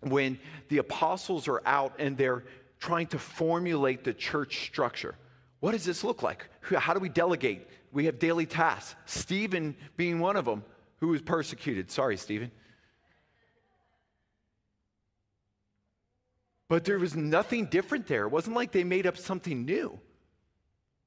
when 0.00 0.38
the 0.68 0.78
apostles 0.78 1.48
are 1.48 1.62
out 1.64 1.94
and 1.98 2.16
they're 2.16 2.44
trying 2.78 3.06
to 3.08 3.18
formulate 3.18 4.04
the 4.04 4.14
church 4.14 4.66
structure. 4.66 5.14
What 5.60 5.72
does 5.72 5.84
this 5.84 6.04
look 6.04 6.22
like? 6.22 6.48
How 6.60 6.94
do 6.94 7.00
we 7.00 7.08
delegate? 7.08 7.66
We 7.92 8.06
have 8.06 8.18
daily 8.18 8.46
tasks. 8.46 8.94
Stephen 9.06 9.76
being 9.96 10.20
one 10.20 10.36
of 10.36 10.44
them 10.44 10.64
who 10.98 11.08
was 11.08 11.22
persecuted. 11.22 11.90
Sorry, 11.90 12.16
Stephen. 12.16 12.50
But 16.68 16.84
there 16.84 16.98
was 16.98 17.16
nothing 17.16 17.66
different 17.66 18.06
there. 18.06 18.24
It 18.24 18.30
wasn't 18.30 18.56
like 18.56 18.72
they 18.72 18.84
made 18.84 19.06
up 19.06 19.16
something 19.16 19.64
new. 19.64 19.98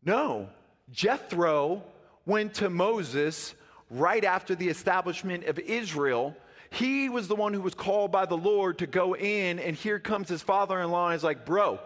No. 0.03 0.49
Jethro 0.89 1.83
went 2.25 2.55
to 2.55 2.69
Moses 2.69 3.53
right 3.89 4.23
after 4.23 4.55
the 4.55 4.69
establishment 4.69 5.45
of 5.45 5.59
Israel 5.59 6.35
he 6.71 7.09
was 7.09 7.27
the 7.27 7.35
one 7.35 7.53
who 7.53 7.61
was 7.61 7.75
called 7.75 8.11
by 8.11 8.25
the 8.25 8.37
Lord 8.37 8.79
to 8.79 8.87
go 8.87 9.15
in, 9.15 9.59
and 9.59 9.75
here 9.75 9.99
comes 9.99 10.29
his 10.29 10.41
father 10.41 10.79
in 10.79 10.89
law, 10.89 11.07
and 11.07 11.13
he's 11.13 11.23
like, 11.23 11.45
Bro, 11.45 11.79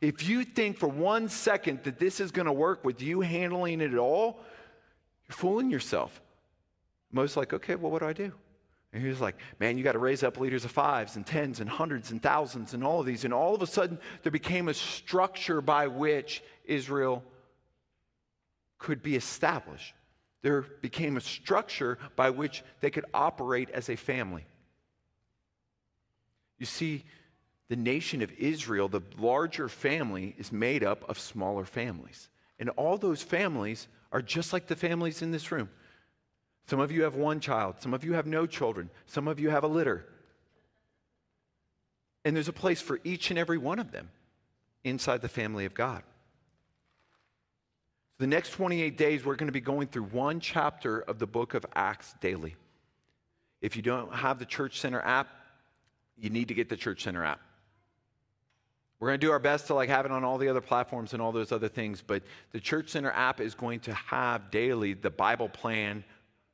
if 0.00 0.26
you 0.26 0.44
think 0.44 0.78
for 0.78 0.88
one 0.88 1.28
second 1.28 1.84
that 1.84 1.98
this 1.98 2.20
is 2.20 2.30
going 2.30 2.46
to 2.46 2.52
work 2.52 2.82
with 2.82 3.02
you 3.02 3.20
handling 3.20 3.82
it 3.82 3.94
all, 3.94 4.40
you're 5.28 5.36
fooling 5.36 5.70
yourself. 5.70 6.22
Most 7.12 7.36
like, 7.36 7.52
okay, 7.52 7.74
well, 7.74 7.92
what 7.92 8.00
do 8.00 8.08
I 8.08 8.14
do? 8.14 8.32
And 8.92 9.02
he 9.02 9.08
was 9.08 9.20
like, 9.20 9.36
man, 9.60 9.76
you 9.76 9.84
got 9.84 9.92
to 9.92 9.98
raise 9.98 10.22
up 10.22 10.38
leaders 10.38 10.64
of 10.64 10.70
fives 10.70 11.16
and 11.16 11.26
tens 11.26 11.60
and 11.60 11.68
hundreds 11.68 12.10
and 12.10 12.22
thousands 12.22 12.72
and 12.72 12.82
all 12.82 13.00
of 13.00 13.06
these. 13.06 13.24
And 13.24 13.34
all 13.34 13.54
of 13.54 13.62
a 13.62 13.66
sudden, 13.66 13.98
there 14.22 14.32
became 14.32 14.68
a 14.68 14.74
structure 14.74 15.60
by 15.60 15.86
which 15.86 16.42
Israel 16.64 17.22
could 18.78 19.02
be 19.02 19.16
established 19.16 19.94
there 20.42 20.62
became 20.62 21.16
a 21.16 21.20
structure 21.20 21.98
by 22.16 22.30
which 22.30 22.62
they 22.80 22.90
could 22.90 23.04
operate 23.12 23.70
as 23.70 23.88
a 23.88 23.96
family. 23.96 24.46
You 26.58 26.66
see, 26.66 27.04
the 27.68 27.76
nation 27.76 28.22
of 28.22 28.32
Israel, 28.32 28.88
the 28.88 29.02
larger 29.18 29.68
family, 29.68 30.34
is 30.38 30.50
made 30.50 30.82
up 30.82 31.08
of 31.08 31.18
smaller 31.18 31.64
families. 31.64 32.28
And 32.58 32.70
all 32.70 32.98
those 32.98 33.22
families 33.22 33.88
are 34.12 34.22
just 34.22 34.52
like 34.52 34.66
the 34.66 34.76
families 34.76 35.22
in 35.22 35.30
this 35.30 35.52
room. 35.52 35.68
Some 36.66 36.80
of 36.80 36.92
you 36.92 37.02
have 37.02 37.14
one 37.14 37.40
child, 37.40 37.76
some 37.80 37.94
of 37.94 38.04
you 38.04 38.14
have 38.14 38.26
no 38.26 38.46
children, 38.46 38.90
some 39.06 39.28
of 39.28 39.40
you 39.40 39.50
have 39.50 39.64
a 39.64 39.68
litter. 39.68 40.06
And 42.24 42.36
there's 42.36 42.48
a 42.48 42.52
place 42.52 42.80
for 42.80 43.00
each 43.02 43.30
and 43.30 43.38
every 43.38 43.58
one 43.58 43.78
of 43.78 43.92
them 43.92 44.10
inside 44.84 45.22
the 45.22 45.28
family 45.28 45.64
of 45.64 45.74
God. 45.74 46.02
The 48.20 48.26
next 48.26 48.50
28 48.50 48.98
days, 48.98 49.24
we're 49.24 49.34
going 49.34 49.48
to 49.48 49.52
be 49.52 49.62
going 49.62 49.88
through 49.88 50.02
one 50.02 50.40
chapter 50.40 51.00
of 51.00 51.18
the 51.18 51.26
book 51.26 51.54
of 51.54 51.64
Acts 51.74 52.14
daily. 52.20 52.54
If 53.62 53.76
you 53.76 53.82
don't 53.82 54.12
have 54.12 54.38
the 54.38 54.44
Church 54.44 54.78
Center 54.78 55.00
app, 55.00 55.28
you 56.18 56.28
need 56.28 56.48
to 56.48 56.54
get 56.54 56.68
the 56.68 56.76
Church 56.76 57.02
Center 57.02 57.24
app. 57.24 57.40
We're 58.98 59.08
going 59.08 59.20
to 59.20 59.26
do 59.26 59.32
our 59.32 59.38
best 59.38 59.68
to 59.68 59.74
like 59.74 59.88
have 59.88 60.04
it 60.04 60.12
on 60.12 60.22
all 60.22 60.36
the 60.36 60.48
other 60.48 60.60
platforms 60.60 61.14
and 61.14 61.22
all 61.22 61.32
those 61.32 61.50
other 61.50 61.68
things, 61.68 62.04
but 62.06 62.22
the 62.52 62.60
Church 62.60 62.90
Center 62.90 63.10
app 63.10 63.40
is 63.40 63.54
going 63.54 63.80
to 63.80 63.94
have 63.94 64.50
daily 64.50 64.92
the 64.92 65.08
Bible 65.08 65.48
plan 65.48 66.04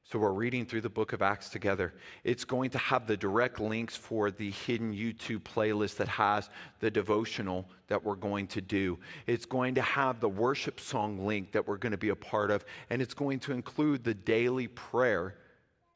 So 0.08 0.20
we're 0.20 0.30
reading 0.30 0.66
through 0.66 0.82
the 0.82 0.88
book 0.88 1.12
of 1.12 1.20
Acts 1.20 1.48
together. 1.48 1.92
It's 2.22 2.44
going 2.44 2.70
to 2.70 2.78
have 2.78 3.08
the 3.08 3.16
direct 3.16 3.58
links 3.58 3.96
for 3.96 4.30
the 4.30 4.52
hidden 4.52 4.94
YouTube 4.94 5.40
playlist 5.40 5.96
that 5.96 6.06
has 6.06 6.48
the 6.78 6.92
devotional 6.92 7.68
that 7.88 8.04
we're 8.04 8.14
going 8.14 8.46
to 8.48 8.60
do. 8.60 9.00
It's 9.26 9.46
going 9.46 9.74
to 9.74 9.82
have 9.82 10.20
the 10.20 10.28
worship 10.28 10.78
song 10.78 11.26
link 11.26 11.50
that 11.52 11.66
we're 11.66 11.76
going 11.76 11.90
to 11.90 11.98
be 11.98 12.10
a 12.10 12.16
part 12.16 12.52
of, 12.52 12.64
and 12.88 13.02
it's 13.02 13.14
going 13.14 13.40
to 13.40 13.52
include 13.52 14.04
the 14.04 14.14
daily 14.14 14.68
prayer 14.68 15.34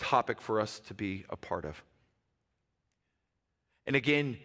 topic 0.00 0.40
for 0.40 0.60
us 0.60 0.80
to 0.88 0.94
be 0.94 1.24
a 1.30 1.36
part 1.36 1.64
of. 1.64 1.80
And 3.86 3.94
again, 3.94 4.38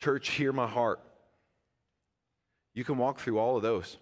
church, 0.00 0.30
hear 0.30 0.52
my 0.52 0.68
heart. 0.68 1.00
You 2.72 2.84
can 2.84 2.98
walk 2.98 3.18
through 3.18 3.40
all 3.40 3.56
of 3.56 3.64
those. 3.64 3.96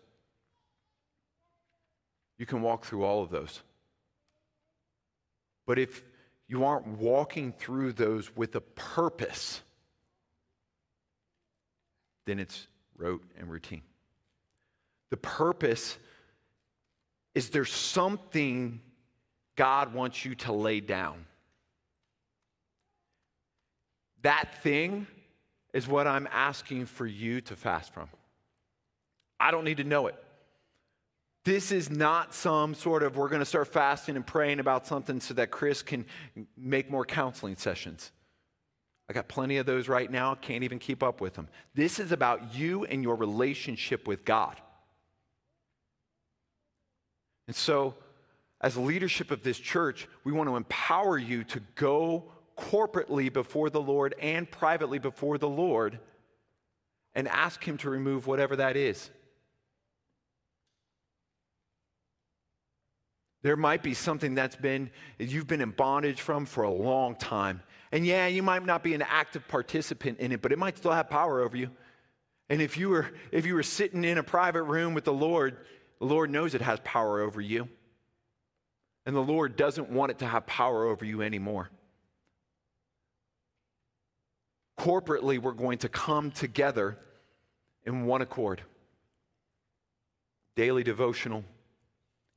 You 2.37 2.45
can 2.45 2.61
walk 2.61 2.85
through 2.85 3.03
all 3.03 3.23
of 3.23 3.31
those. 3.31 3.63
But 5.67 5.79
if 5.79 6.03
you 6.49 6.65
aren't 6.65 6.87
walking 6.87 7.53
through 7.53 7.93
those 7.93 8.35
with 8.37 8.55
a 8.55 8.61
purpose, 8.61 9.61
then 12.25 12.39
it's 12.39 12.67
rote 12.97 13.25
and 13.39 13.51
routine. 13.51 13.83
The 15.11 15.17
purpose 15.17 15.99
is 17.35 17.51
there 17.51 17.67
something 17.67 18.81
God 19.57 19.93
wants 19.93 20.25
you 20.25 20.35
to 20.37 20.53
lay 20.53 20.81
down. 20.81 21.27
That 24.23 24.63
thing 24.63 25.07
is 25.75 25.87
what 25.87 26.07
I'm 26.07 26.27
asking 26.33 26.87
for 26.87 27.07
you 27.07 27.43
to 27.43 27.57
fast 27.57 27.93
from. 27.93 28.09
I 29.39 29.51
don't 29.51 29.65
need 29.65 29.77
to 29.77 29.85
know 29.85 30.07
it. 30.07 30.17
This 31.47 31.71
is 31.71 31.91
not 31.91 32.35
some 32.35 32.75
sort 32.75 33.05
of 33.05 33.17
we're 33.17 33.29
going 33.29 33.39
to 33.39 33.47
start 33.47 33.69
fasting 33.69 34.17
and 34.17 34.27
praying 34.27 34.59
about 34.59 34.85
something 34.85 35.21
so 35.21 35.33
that 35.35 35.53
Chris 35.53 35.81
can 35.81 36.05
make 36.57 36.91
more 36.91 37.05
counseling 37.05 37.55
sessions. 37.55 38.11
I 39.09 39.13
got 39.13 39.29
plenty 39.29 39.59
of 39.59 39.65
those 39.65 39.87
right 39.87 40.11
now, 40.11 40.35
can't 40.35 40.65
even 40.65 40.81
keep 40.81 41.05
up 41.05 41.21
with 41.21 41.35
them. 41.35 41.47
This 41.73 42.01
is 42.01 42.11
about 42.11 42.57
you 42.57 42.85
and 42.87 43.01
your 43.01 43.15
relationship 43.15 44.09
with 44.09 44.25
God. 44.25 44.61
And 47.47 47.55
so, 47.55 47.95
as 48.61 48.77
leadership 48.77 49.31
of 49.31 49.45
this 49.45 49.61
church, 49.61 50.09
we 50.25 50.33
want 50.33 50.49
to 50.49 50.57
empower 50.57 51.17
you 51.17 51.45
to 51.45 51.61
go 51.77 52.25
corporately 52.59 53.33
before 53.33 53.71
the 53.71 53.81
Lord 53.81 54.17
and 54.21 54.51
privately 54.51 54.99
before 54.99 55.39
the 55.39 55.49
Lord 55.49 56.01
and 57.15 57.29
ask 57.29 57.63
Him 57.63 57.77
to 57.79 57.89
remove 57.89 58.27
whatever 58.27 58.57
that 58.57 58.77
is. 58.77 59.11
There 63.47 63.55
might 63.55 63.85
be 63.85 63.95
something 63.95 64.35
that's 64.35 64.57
been, 64.57 64.91
you've 65.21 65.47
been 65.47 65.61
in 65.61 65.71
bondage 65.71 66.21
from 66.21 66.47
for 66.47 66.65
a 66.65 66.71
long 66.71 67.15
time. 67.15 67.63
And 67.93 68.05
yeah, 68.05 68.27
you 68.27 68.43
might 68.43 68.67
not 68.67 68.83
be 68.83 68.93
an 68.93 69.03
active 69.03 69.47
participant 69.47 70.19
in 70.19 70.33
it, 70.33 70.43
but 70.43 70.51
it 70.51 70.59
might 70.59 70.77
still 70.77 70.91
have 70.91 71.09
power 71.09 71.41
over 71.41 71.57
you. 71.57 71.71
And 72.49 72.61
if 72.61 72.77
you 72.77 72.89
were, 72.89 73.09
if 73.31 73.47
you 73.47 73.55
were 73.55 73.63
sitting 73.63 74.03
in 74.03 74.19
a 74.19 74.23
private 74.25 74.65
room 74.65 74.95
with 74.95 75.05
the 75.05 75.13
Lord, 75.13 75.59
the 76.01 76.07
Lord 76.07 76.29
knows 76.29 76.57
it 76.57 76.61
has 76.61 76.81
power 76.83 77.21
over 77.21 77.41
you. 77.41 77.69
And 79.07 79.15
the 79.15 79.21
Lord 79.21 79.55
doesn't 79.55 79.91
want 79.91 80.11
it 80.11 80.19
to 80.19 80.27
have 80.27 80.45
power 80.49 80.85
over 80.85 81.05
you 81.05 81.23
anymore. 81.23 81.71
Corporately, 84.77 85.39
we're 85.39 85.53
going 85.53 85.79
to 85.79 85.89
come 85.89 86.33
together 86.33 86.99
in 87.85 88.07
one 88.07 88.23
accord. 88.23 88.61
Daily 90.57 90.83
devotional 90.83 91.45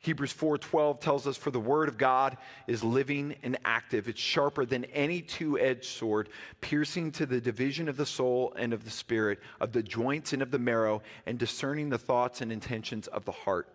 Hebrews 0.01 0.31
4:12 0.31 1.01
tells 1.01 1.27
us 1.27 1.35
for 1.35 1.51
the 1.51 1.59
word 1.59 1.89
of 1.89 1.97
God 1.97 2.37
is 2.67 2.83
living 2.83 3.35
and 3.43 3.57
active. 3.65 4.07
It's 4.07 4.19
sharper 4.19 4.65
than 4.65 4.85
any 4.85 5.21
two-edged 5.21 5.83
sword, 5.83 6.29
piercing 6.61 7.11
to 7.13 7.25
the 7.25 7.41
division 7.41 7.89
of 7.89 7.97
the 7.97 8.05
soul 8.05 8.53
and 8.55 8.71
of 8.71 8.85
the 8.85 8.91
spirit, 8.91 9.39
of 9.59 9.73
the 9.73 9.83
joints 9.83 10.31
and 10.31 10.41
of 10.41 10.51
the 10.51 10.59
marrow, 10.59 11.01
and 11.25 11.37
discerning 11.37 11.89
the 11.89 11.97
thoughts 11.97 12.39
and 12.39 12.49
intentions 12.49 13.07
of 13.07 13.25
the 13.25 13.33
heart. 13.33 13.67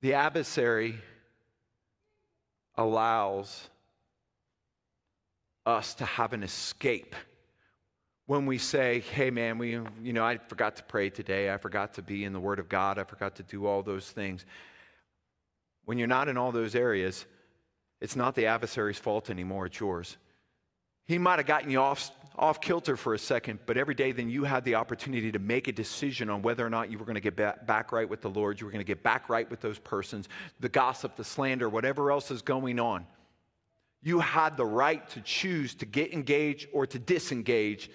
The 0.00 0.14
adversary 0.14 1.00
allows 2.74 3.70
us 5.64 5.94
to 5.94 6.04
have 6.04 6.32
an 6.32 6.42
escape 6.42 7.14
when 8.26 8.46
we 8.46 8.58
say, 8.58 9.00
hey 9.00 9.30
man, 9.30 9.58
we, 9.58 9.72
you 10.02 10.12
know, 10.12 10.24
I 10.24 10.38
forgot 10.38 10.76
to 10.76 10.82
pray 10.82 11.10
today, 11.10 11.52
I 11.52 11.58
forgot 11.58 11.94
to 11.94 12.02
be 12.02 12.24
in 12.24 12.32
the 12.32 12.40
Word 12.40 12.58
of 12.58 12.68
God, 12.68 12.98
I 12.98 13.04
forgot 13.04 13.36
to 13.36 13.42
do 13.42 13.66
all 13.66 13.82
those 13.82 14.10
things. 14.10 14.46
When 15.84 15.98
you're 15.98 16.08
not 16.08 16.28
in 16.28 16.38
all 16.38 16.50
those 16.50 16.74
areas, 16.74 17.26
it's 18.00 18.16
not 18.16 18.34
the 18.34 18.46
adversary's 18.46 18.98
fault 18.98 19.28
anymore, 19.28 19.66
it's 19.66 19.78
yours. 19.78 20.16
He 21.06 21.18
might 21.18 21.38
have 21.38 21.46
gotten 21.46 21.70
you 21.70 21.80
off, 21.80 22.10
off 22.36 22.62
kilter 22.62 22.96
for 22.96 23.12
a 23.12 23.18
second, 23.18 23.58
but 23.66 23.76
every 23.76 23.94
day 23.94 24.12
then 24.12 24.30
you 24.30 24.44
had 24.44 24.64
the 24.64 24.76
opportunity 24.76 25.30
to 25.30 25.38
make 25.38 25.68
a 25.68 25.72
decision 25.72 26.30
on 26.30 26.40
whether 26.40 26.64
or 26.64 26.70
not 26.70 26.90
you 26.90 26.98
were 26.98 27.04
going 27.04 27.16
to 27.16 27.20
get 27.20 27.36
back, 27.36 27.66
back 27.66 27.92
right 27.92 28.08
with 28.08 28.22
the 28.22 28.30
Lord, 28.30 28.58
you 28.58 28.66
were 28.66 28.72
going 28.72 28.84
to 28.84 28.86
get 28.86 29.02
back 29.02 29.28
right 29.28 29.48
with 29.50 29.60
those 29.60 29.78
persons, 29.78 30.30
the 30.60 30.70
gossip, 30.70 31.16
the 31.16 31.24
slander, 31.24 31.68
whatever 31.68 32.10
else 32.10 32.30
is 32.30 32.40
going 32.40 32.80
on. 32.80 33.04
You 34.02 34.20
had 34.20 34.56
the 34.56 34.66
right 34.66 35.06
to 35.10 35.20
choose 35.20 35.74
to 35.76 35.86
get 35.86 36.12
engaged 36.14 36.68
or 36.72 36.86
to 36.86 36.98
disengage 36.98 37.90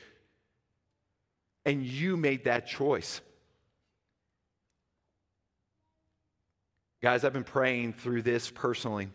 and 1.65 1.83
you 1.83 2.17
made 2.17 2.45
that 2.45 2.67
choice. 2.67 3.21
Guys, 7.01 7.23
I've 7.23 7.33
been 7.33 7.43
praying 7.43 7.93
through 7.93 8.23
this 8.23 8.49
personally. 8.49 9.09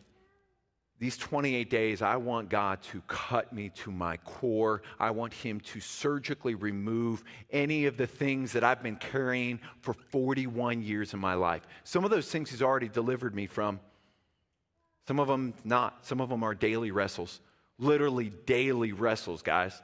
These 0.99 1.17
28 1.19 1.69
days, 1.69 2.03
I 2.03 2.17
want 2.17 2.49
God 2.49 2.81
to 2.85 3.03
cut 3.03 3.53
me 3.53 3.71
to 3.77 3.91
my 3.91 4.17
core. 4.19 4.81
I 4.99 5.11
want 5.11 5.35
Him 5.35 5.61
to 5.61 5.81
surgically 5.81 6.55
remove 6.55 7.25
any 7.51 7.85
of 7.87 7.97
the 7.97 8.07
things 8.07 8.53
that 8.53 8.65
I've 8.65 8.83
been 8.83 8.97
carrying 8.97 9.61
for 9.81 9.93
41 9.93 10.83
years 10.83 11.13
in 11.13 11.19
my 11.19 11.35
life. 11.35 11.67
Some 11.83 12.05
of 12.05 12.11
those 12.11 12.31
things 12.31 12.51
He's 12.51 12.63
already 12.63 12.89
delivered 12.89 13.35
me 13.35 13.47
from, 13.47 13.81
some 15.07 15.21
of 15.21 15.29
them 15.29 15.53
not. 15.65 16.07
Some 16.07 16.21
of 16.21 16.31
them 16.31 16.43
are 16.43 16.55
daily 16.55 16.91
wrestles, 16.91 17.41
literally 17.79 18.31
daily 18.47 18.93
wrestles, 18.93 19.43
guys. 19.43 19.83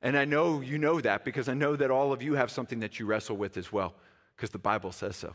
And 0.00 0.16
I 0.16 0.24
know 0.24 0.60
you 0.60 0.78
know 0.78 1.00
that 1.00 1.24
because 1.24 1.48
I 1.48 1.54
know 1.54 1.74
that 1.76 1.90
all 1.90 2.12
of 2.12 2.22
you 2.22 2.34
have 2.34 2.50
something 2.50 2.80
that 2.80 2.98
you 2.98 3.06
wrestle 3.06 3.36
with 3.36 3.56
as 3.56 3.72
well, 3.72 3.94
because 4.36 4.50
the 4.50 4.58
Bible 4.58 4.92
says 4.92 5.16
so. 5.16 5.34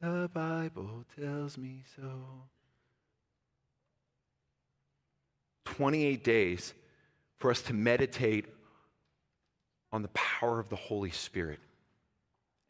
The 0.00 0.30
Bible 0.32 1.04
tells 1.18 1.58
me 1.58 1.82
so. 1.96 2.10
28 5.64 6.22
days 6.22 6.74
for 7.38 7.50
us 7.50 7.62
to 7.62 7.72
meditate 7.72 8.46
on 9.92 10.02
the 10.02 10.08
power 10.08 10.60
of 10.60 10.68
the 10.68 10.76
Holy 10.76 11.10
Spirit 11.10 11.58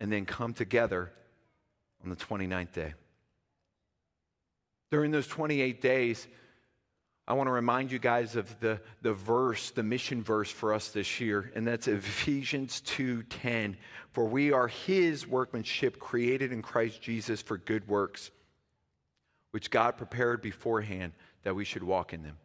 and 0.00 0.12
then 0.12 0.24
come 0.24 0.54
together 0.54 1.12
on 2.02 2.10
the 2.10 2.16
29th 2.16 2.72
day. 2.72 2.94
During 4.90 5.10
those 5.10 5.26
28 5.26 5.80
days, 5.80 6.28
I 7.26 7.32
want 7.32 7.46
to 7.46 7.52
remind 7.52 7.90
you 7.90 7.98
guys 7.98 8.36
of 8.36 8.60
the, 8.60 8.80
the 9.00 9.14
verse, 9.14 9.70
the 9.70 9.82
mission 9.82 10.22
verse 10.22 10.50
for 10.50 10.74
us 10.74 10.90
this 10.90 11.20
year, 11.20 11.50
and 11.54 11.66
that's 11.66 11.88
Ephesians 11.88 12.82
2:10. 12.82 13.76
For 14.10 14.26
we 14.26 14.52
are 14.52 14.68
his 14.68 15.26
workmanship 15.26 15.98
created 15.98 16.52
in 16.52 16.60
Christ 16.60 17.00
Jesus 17.00 17.40
for 17.40 17.56
good 17.56 17.88
works, 17.88 18.30
which 19.52 19.70
God 19.70 19.96
prepared 19.96 20.42
beforehand 20.42 21.14
that 21.44 21.54
we 21.54 21.64
should 21.64 21.82
walk 21.82 22.12
in 22.12 22.22
them. 22.22 22.36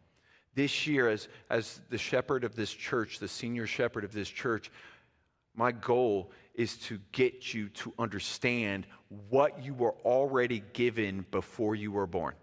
This 0.54 0.86
year, 0.86 1.08
as, 1.08 1.28
as 1.50 1.80
the 1.90 1.98
shepherd 1.98 2.42
of 2.42 2.56
this 2.56 2.72
church, 2.72 3.18
the 3.18 3.28
senior 3.28 3.66
shepherd 3.66 4.04
of 4.04 4.12
this 4.12 4.28
church, 4.28 4.70
my 5.54 5.72
goal 5.72 6.32
is 6.54 6.76
to 6.78 6.98
get 7.12 7.52
you 7.52 7.68
to 7.68 7.92
understand 7.98 8.86
what 9.28 9.62
you 9.62 9.74
were 9.74 9.94
already 10.04 10.62
given 10.72 11.24
before 11.30 11.74
you 11.74 11.92
were 11.92 12.06
born. 12.06 12.34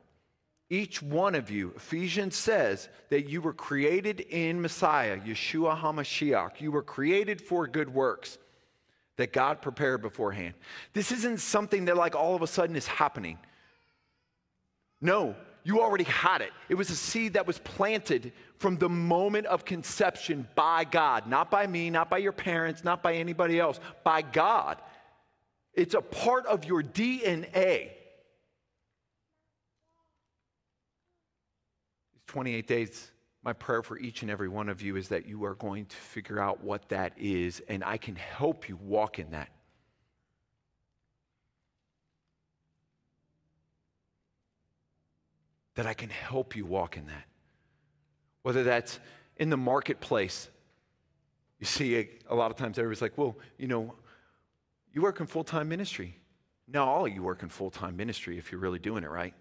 Each 0.69 1.01
one 1.01 1.33
of 1.35 1.49
you, 1.49 1.71
Ephesians 1.77 2.35
says 2.35 2.89
that 3.09 3.29
you 3.29 3.41
were 3.41 3.53
created 3.53 4.19
in 4.19 4.61
Messiah, 4.61 5.17
Yeshua 5.17 5.79
HaMashiach. 5.79 6.59
You 6.59 6.71
were 6.71 6.83
created 6.83 7.41
for 7.41 7.67
good 7.67 7.93
works 7.93 8.37
that 9.15 9.31
God 9.31 9.61
prepared 9.61 10.01
beforehand. 10.01 10.55
This 10.93 11.11
isn't 11.11 11.39
something 11.39 11.85
that, 11.85 11.95
like, 11.95 12.15
all 12.15 12.35
of 12.35 12.41
a 12.41 12.47
sudden 12.47 12.75
is 12.75 12.85
happening. 12.85 13.37
No, 14.99 15.35
you 15.63 15.81
already 15.81 16.03
had 16.03 16.41
it. 16.41 16.51
It 16.69 16.75
was 16.75 16.89
a 16.89 16.95
seed 16.95 17.33
that 17.33 17.47
was 17.47 17.59
planted 17.59 18.33
from 18.57 18.77
the 18.77 18.89
moment 18.89 19.47
of 19.47 19.63
conception 19.63 20.47
by 20.55 20.83
God, 20.83 21.27
not 21.27 21.49
by 21.49 21.65
me, 21.65 21.89
not 21.89 22.09
by 22.09 22.17
your 22.17 22.31
parents, 22.33 22.83
not 22.83 23.01
by 23.01 23.13
anybody 23.13 23.59
else, 23.59 23.79
by 24.03 24.21
God. 24.21 24.81
It's 25.73 25.93
a 25.93 26.01
part 26.01 26.45
of 26.45 26.65
your 26.65 26.83
DNA. 26.83 27.91
28 32.27 32.67
days 32.67 33.11
my 33.47 33.53
prayer 33.53 33.81
for 33.81 33.97
each 33.97 34.23
and 34.23 34.29
every 34.29 34.49
one 34.49 34.67
of 34.67 34.81
you 34.81 34.97
is 34.97 35.07
that 35.07 35.25
you 35.25 35.45
are 35.45 35.55
going 35.55 35.85
to 35.85 35.95
figure 35.95 36.37
out 36.37 36.61
what 36.61 36.89
that 36.89 37.13
is, 37.17 37.61
and 37.69 37.81
I 37.81 37.95
can 37.95 38.17
help 38.17 38.67
you 38.67 38.75
walk 38.75 39.19
in 39.19 39.31
that. 39.31 39.47
That 45.75 45.85
I 45.85 45.93
can 45.93 46.09
help 46.09 46.57
you 46.57 46.65
walk 46.65 46.97
in 46.97 47.05
that. 47.05 47.23
Whether 48.41 48.65
that's 48.65 48.99
in 49.37 49.49
the 49.49 49.55
marketplace, 49.55 50.49
you 51.59 51.65
see 51.65 52.09
a, 52.29 52.35
lot 52.35 52.51
of 52.51 52.57
times 52.57 52.77
everybody's 52.77 53.01
like, 53.01 53.17
well, 53.17 53.37
you 53.57 53.69
know, 53.69 53.93
you 54.91 55.01
work 55.01 55.21
in 55.21 55.25
full 55.25 55.45
time 55.45 55.69
ministry. 55.69 56.17
No, 56.67 56.83
all 56.83 57.07
you 57.07 57.23
work 57.23 57.43
in 57.43 57.47
full 57.49 57.69
time 57.69 57.95
ministry 57.95 58.37
if 58.37 58.51
you're 58.51 58.59
really 58.59 58.79
doing 58.79 59.05
it 59.05 59.09
right 59.09 59.33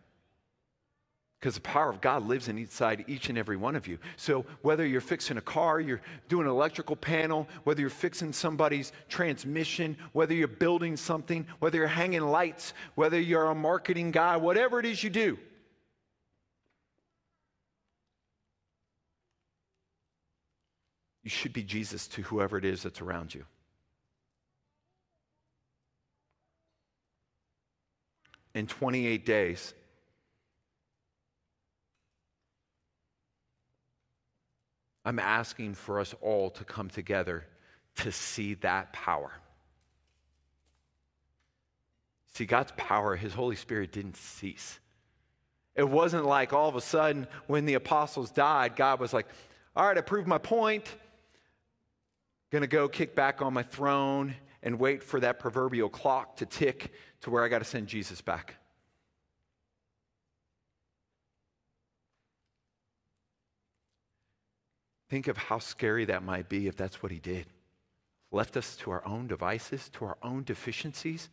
because 1.47 1.55
the 1.55 1.61
power 1.61 1.89
of 1.89 2.01
God 2.01 2.27
lives 2.27 2.49
inside 2.49 3.05
each 3.07 3.29
and 3.29 3.39
every 3.39 3.57
one 3.57 3.77
of 3.77 3.87
you. 3.87 4.01
So, 4.17 4.45
whether 4.63 4.85
you're 4.85 5.01
fixing 5.01 5.37
a 5.37 5.41
car, 5.41 5.79
you're 5.79 6.01
doing 6.29 6.45
an 6.45 6.51
electrical 6.51 6.97
panel, 6.97 7.47
whether 7.63 7.81
you're 7.81 7.89
fixing 7.89 8.33
somebody's 8.33 8.91
transmission, 9.09 9.97
whether 10.13 10.35
you're 10.35 10.49
building 10.49 10.97
something, 10.97 11.47
whether 11.61 11.79
you're 11.79 11.87
hanging 11.87 12.23
lights, 12.23 12.75
whether 12.97 13.21
you're 13.21 13.47
a 13.47 13.55
marketing 13.55 14.11
guy, 14.11 14.37
whatever 14.37 14.81
it 14.81 14.87
is 14.87 15.05
you 15.05 15.09
do, 15.09 15.39
you 21.23 21.31
should 21.31 21.53
be 21.53 21.63
Jesus 21.63 22.09
to 22.09 22.23
whoever 22.23 22.59
it 22.59 22.65
is 22.65 22.83
that's 22.83 23.01
around 23.01 23.33
you. 23.33 23.45
In 28.53 28.67
28 28.67 29.25
days, 29.25 29.75
I'm 35.07 35.21
asking 35.21 35.75
for 35.75 36.01
us 36.01 36.17
all 36.21 36.51
to 36.51 36.65
come 36.65 36.91
together 36.91 37.47
to 37.99 38.11
see 38.11 38.55
that 38.55 38.93
power. 38.93 39.31
See, 42.35 42.45
God's 42.45 42.73
power, 42.77 43.15
His 43.15 43.33
Holy 43.33 43.55
Spirit 43.55 43.93
didn't 43.93 44.17
cease. 44.17 44.81
It 45.77 45.89
wasn't 45.89 46.27
like 46.27 46.53
all 46.53 46.69
of 46.69 46.75
a 46.75 46.81
sudden 46.81 47.29
when 47.47 47.67
the 47.67 47.75
apostles 47.75 48.33
died, 48.33 48.75
God 48.75 48.99
was 48.99 49.13
like, 49.13 49.29
all 49.77 49.87
right, 49.87 49.97
I 49.97 50.01
proved 50.01 50.27
my 50.27 50.39
point. 50.39 50.93
Gonna 52.51 52.67
go 52.67 52.89
kick 52.89 53.15
back 53.15 53.41
on 53.43 53.55
my 53.55 53.63
throne 53.63 54.35
and 54.65 54.77
wait 54.81 55.05
for 55.05 55.21
that 55.21 55.39
proverbial 55.39 55.89
clock 55.89 56.37
to 56.39 56.47
tick 56.47 56.93
to 57.21 57.31
where 57.31 57.45
I 57.45 57.49
got 57.49 57.61
to 57.61 57.65
send 57.65 57.87
Jesus 57.87 58.21
back. 58.21 58.57
Think 65.09 65.29
of 65.29 65.37
how 65.37 65.59
scary 65.59 66.05
that 66.07 66.23
might 66.23 66.49
be 66.49 66.67
if 66.67 66.77
that's 66.77 67.03
what 67.03 67.13
he 67.13 67.19
did. 67.19 67.47
Left 68.33 68.57
us 68.57 68.77
to 68.77 68.91
our 68.91 69.07
own 69.07 69.27
devices, 69.29 69.89
to 69.91 70.05
our 70.05 70.17
own 70.23 70.43
deficiencies? 70.43 71.29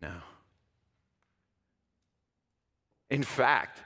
No. 0.00 0.12
In 3.10 3.22
fact, 3.22 3.80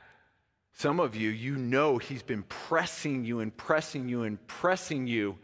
some 0.73 1.01
of 1.01 1.17
you, 1.17 1.31
you 1.31 1.57
know 1.57 1.99
he's 1.99 2.23
been 2.23 2.45
pressing 2.45 3.25
you 3.25 3.41
and 3.41 3.55
pressing 3.57 4.09
you 4.09 4.23
and 4.23 4.45
pressing 4.47 5.09
you, 5.09 5.37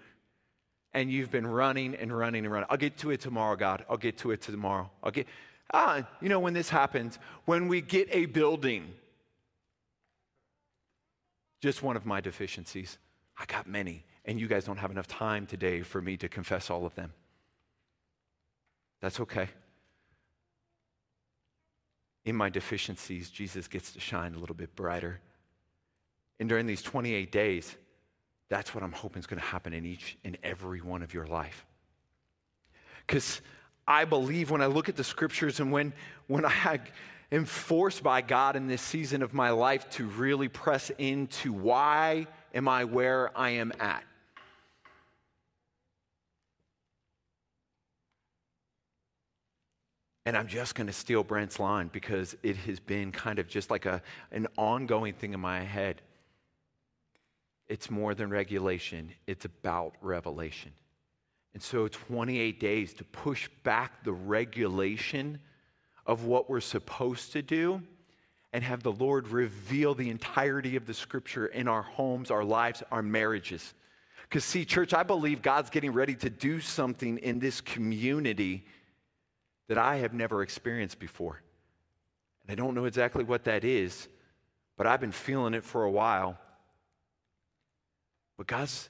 and 0.92 1.10
you've 1.10 1.32
been 1.32 1.46
running 1.46 1.96
and 1.96 2.16
running 2.16 2.44
and 2.44 2.52
running. 2.52 2.68
I'll 2.70 2.76
get 2.76 2.96
to 2.98 3.10
it 3.10 3.20
tomorrow, 3.20 3.56
God. 3.56 3.84
I'll 3.90 3.96
get 3.96 4.16
to 4.18 4.30
it 4.30 4.42
tomorrow. 4.42 4.88
I'll 5.02 5.10
get, 5.10 5.26
ah, 5.72 6.06
you 6.20 6.28
know, 6.28 6.38
when 6.38 6.54
this 6.54 6.68
happens, 6.68 7.18
when 7.46 7.66
we 7.66 7.80
get 7.80 8.08
a 8.12 8.26
building, 8.26 8.94
just 11.64 11.82
one 11.82 11.96
of 11.96 12.04
my 12.04 12.20
deficiencies. 12.20 12.98
I 13.38 13.46
got 13.46 13.66
many, 13.66 14.04
and 14.26 14.38
you 14.38 14.48
guys 14.48 14.64
don't 14.64 14.76
have 14.76 14.90
enough 14.90 15.06
time 15.06 15.46
today 15.46 15.80
for 15.80 15.98
me 15.98 16.18
to 16.18 16.28
confess 16.28 16.68
all 16.68 16.84
of 16.84 16.94
them. 16.94 17.10
That's 19.00 19.18
okay. 19.20 19.48
In 22.26 22.36
my 22.36 22.50
deficiencies, 22.50 23.30
Jesus 23.30 23.66
gets 23.66 23.92
to 23.92 24.00
shine 24.00 24.34
a 24.34 24.38
little 24.38 24.54
bit 24.54 24.76
brighter. 24.76 25.22
And 26.38 26.50
during 26.50 26.66
these 26.66 26.82
28 26.82 27.32
days, 27.32 27.74
that's 28.50 28.74
what 28.74 28.84
I'm 28.84 28.92
hoping 28.92 29.20
is 29.20 29.26
going 29.26 29.40
to 29.40 29.46
happen 29.46 29.72
in 29.72 29.86
each 29.86 30.18
and 30.22 30.36
every 30.42 30.82
one 30.82 31.02
of 31.02 31.14
your 31.14 31.26
life. 31.26 31.64
Because 33.06 33.40
I 33.88 34.04
believe 34.04 34.50
when 34.50 34.60
I 34.60 34.66
look 34.66 34.90
at 34.90 34.96
the 34.96 35.04
scriptures 35.04 35.60
and 35.60 35.72
when, 35.72 35.94
when 36.26 36.44
I 36.44 36.80
am 37.34 37.44
forced 37.44 38.02
by 38.02 38.20
God 38.20 38.56
in 38.56 38.66
this 38.66 38.82
season 38.82 39.22
of 39.22 39.34
my 39.34 39.50
life 39.50 39.88
to 39.90 40.06
really 40.06 40.48
press 40.48 40.90
into 40.98 41.52
why 41.52 42.26
am 42.54 42.68
I 42.68 42.84
where 42.84 43.36
I 43.36 43.50
am 43.50 43.72
at? 43.80 44.04
And 50.26 50.36
I'm 50.36 50.46
just 50.46 50.74
going 50.74 50.86
to 50.86 50.92
steal 50.92 51.22
Brent's 51.22 51.60
line 51.60 51.90
because 51.92 52.34
it 52.42 52.56
has 52.56 52.80
been 52.80 53.12
kind 53.12 53.38
of 53.38 53.46
just 53.46 53.70
like 53.70 53.84
a, 53.84 54.00
an 54.32 54.46
ongoing 54.56 55.12
thing 55.12 55.34
in 55.34 55.40
my 55.40 55.60
head. 55.60 56.00
It's 57.68 57.90
more 57.90 58.14
than 58.14 58.30
regulation, 58.30 59.12
it's 59.26 59.44
about 59.44 59.94
revelation. 60.00 60.72
And 61.52 61.62
so, 61.62 61.88
28 61.88 62.58
days 62.58 62.94
to 62.94 63.04
push 63.04 63.48
back 63.62 64.02
the 64.02 64.12
regulation 64.12 65.40
of 66.06 66.24
what 66.24 66.50
we're 66.50 66.60
supposed 66.60 67.32
to 67.32 67.42
do 67.42 67.82
and 68.52 68.62
have 68.62 68.82
the 68.82 68.92
Lord 68.92 69.28
reveal 69.28 69.94
the 69.94 70.10
entirety 70.10 70.76
of 70.76 70.86
the 70.86 70.94
scripture 70.94 71.46
in 71.46 71.66
our 71.66 71.82
homes, 71.82 72.30
our 72.30 72.44
lives, 72.44 72.82
our 72.92 73.02
marriages. 73.02 73.74
Because, 74.22 74.44
see, 74.44 74.64
church, 74.64 74.94
I 74.94 75.02
believe 75.02 75.42
God's 75.42 75.70
getting 75.70 75.92
ready 75.92 76.14
to 76.16 76.30
do 76.30 76.60
something 76.60 77.18
in 77.18 77.40
this 77.40 77.60
community 77.60 78.64
that 79.68 79.78
I 79.78 79.96
have 79.96 80.12
never 80.12 80.42
experienced 80.42 80.98
before. 80.98 81.42
And 82.42 82.52
I 82.52 82.54
don't 82.54 82.74
know 82.74 82.84
exactly 82.84 83.24
what 83.24 83.44
that 83.44 83.64
is, 83.64 84.08
but 84.76 84.86
I've 84.86 85.00
been 85.00 85.12
feeling 85.12 85.54
it 85.54 85.64
for 85.64 85.84
a 85.84 85.90
while. 85.90 86.38
But 88.36 88.46
God's 88.46 88.88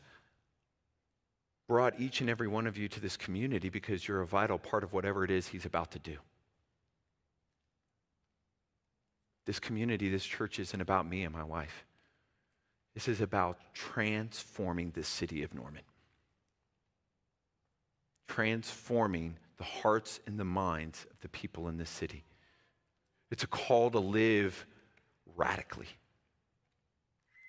brought 1.68 1.98
each 2.00 2.20
and 2.20 2.28
every 2.28 2.48
one 2.48 2.66
of 2.66 2.76
you 2.76 2.88
to 2.88 3.00
this 3.00 3.16
community 3.16 3.68
because 3.68 4.06
you're 4.06 4.20
a 4.20 4.26
vital 4.26 4.58
part 4.58 4.84
of 4.84 4.92
whatever 4.92 5.24
it 5.24 5.30
is 5.30 5.46
He's 5.46 5.64
about 5.64 5.92
to 5.92 5.98
do. 5.98 6.18
This 9.46 9.60
community, 9.60 10.08
this 10.08 10.24
church 10.24 10.58
isn't 10.58 10.80
about 10.80 11.06
me 11.08 11.24
and 11.24 11.32
my 11.32 11.44
wife. 11.44 11.84
This 12.94 13.08
is 13.08 13.20
about 13.20 13.58
transforming 13.74 14.92
the 14.92 15.02
city 15.02 15.42
of 15.42 15.54
Norman. 15.54 15.82
Transforming 18.28 19.36
the 19.58 19.64
hearts 19.64 20.20
and 20.26 20.38
the 20.38 20.44
minds 20.44 21.06
of 21.10 21.20
the 21.20 21.28
people 21.28 21.68
in 21.68 21.76
this 21.76 21.90
city. 21.90 22.24
It's 23.30 23.42
a 23.42 23.48
call 23.48 23.90
to 23.90 23.98
live 23.98 24.64
radically 25.36 25.88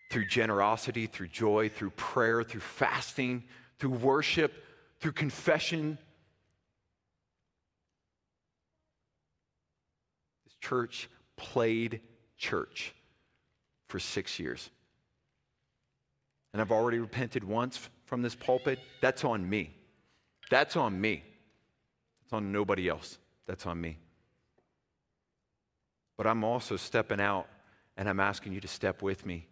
through 0.10 0.28
generosity, 0.28 1.08
through 1.08 1.28
joy, 1.28 1.70
through 1.70 1.92
prayer, 1.92 2.44
through 2.44 2.62
fasting, 2.62 3.44
through 3.80 3.92
worship, 3.92 4.54
through 5.00 5.12
confession. 5.12 5.98
This 10.46 10.56
church 10.62 11.10
played 11.38 12.02
church 12.38 12.94
for 13.88 14.00
six 14.00 14.40
years. 14.40 14.70
And 16.54 16.62
I've 16.62 16.72
already 16.72 17.00
repented 17.00 17.44
once 17.44 17.90
from 18.06 18.22
this 18.22 18.36
pulpit. 18.36 18.80
That's 19.02 19.24
on 19.24 19.48
me. 19.48 19.76
That's 20.50 20.76
on 20.76 21.00
me. 21.00 21.24
It's 22.24 22.34
on 22.34 22.52
nobody 22.52 22.88
else. 22.88 23.18
That's 23.46 23.66
on 23.66 23.80
me. 23.80 23.98
But 26.18 26.28
I'm 26.28 26.44
also 26.44 26.78
stepping 26.78 27.20
out 27.20 27.48
and 27.98 28.08
I'm 28.08 28.20
asking 28.20 28.54
you 28.54 28.62
to 28.62 28.68
step 28.68 29.02
with 29.02 29.26
me 29.26 29.48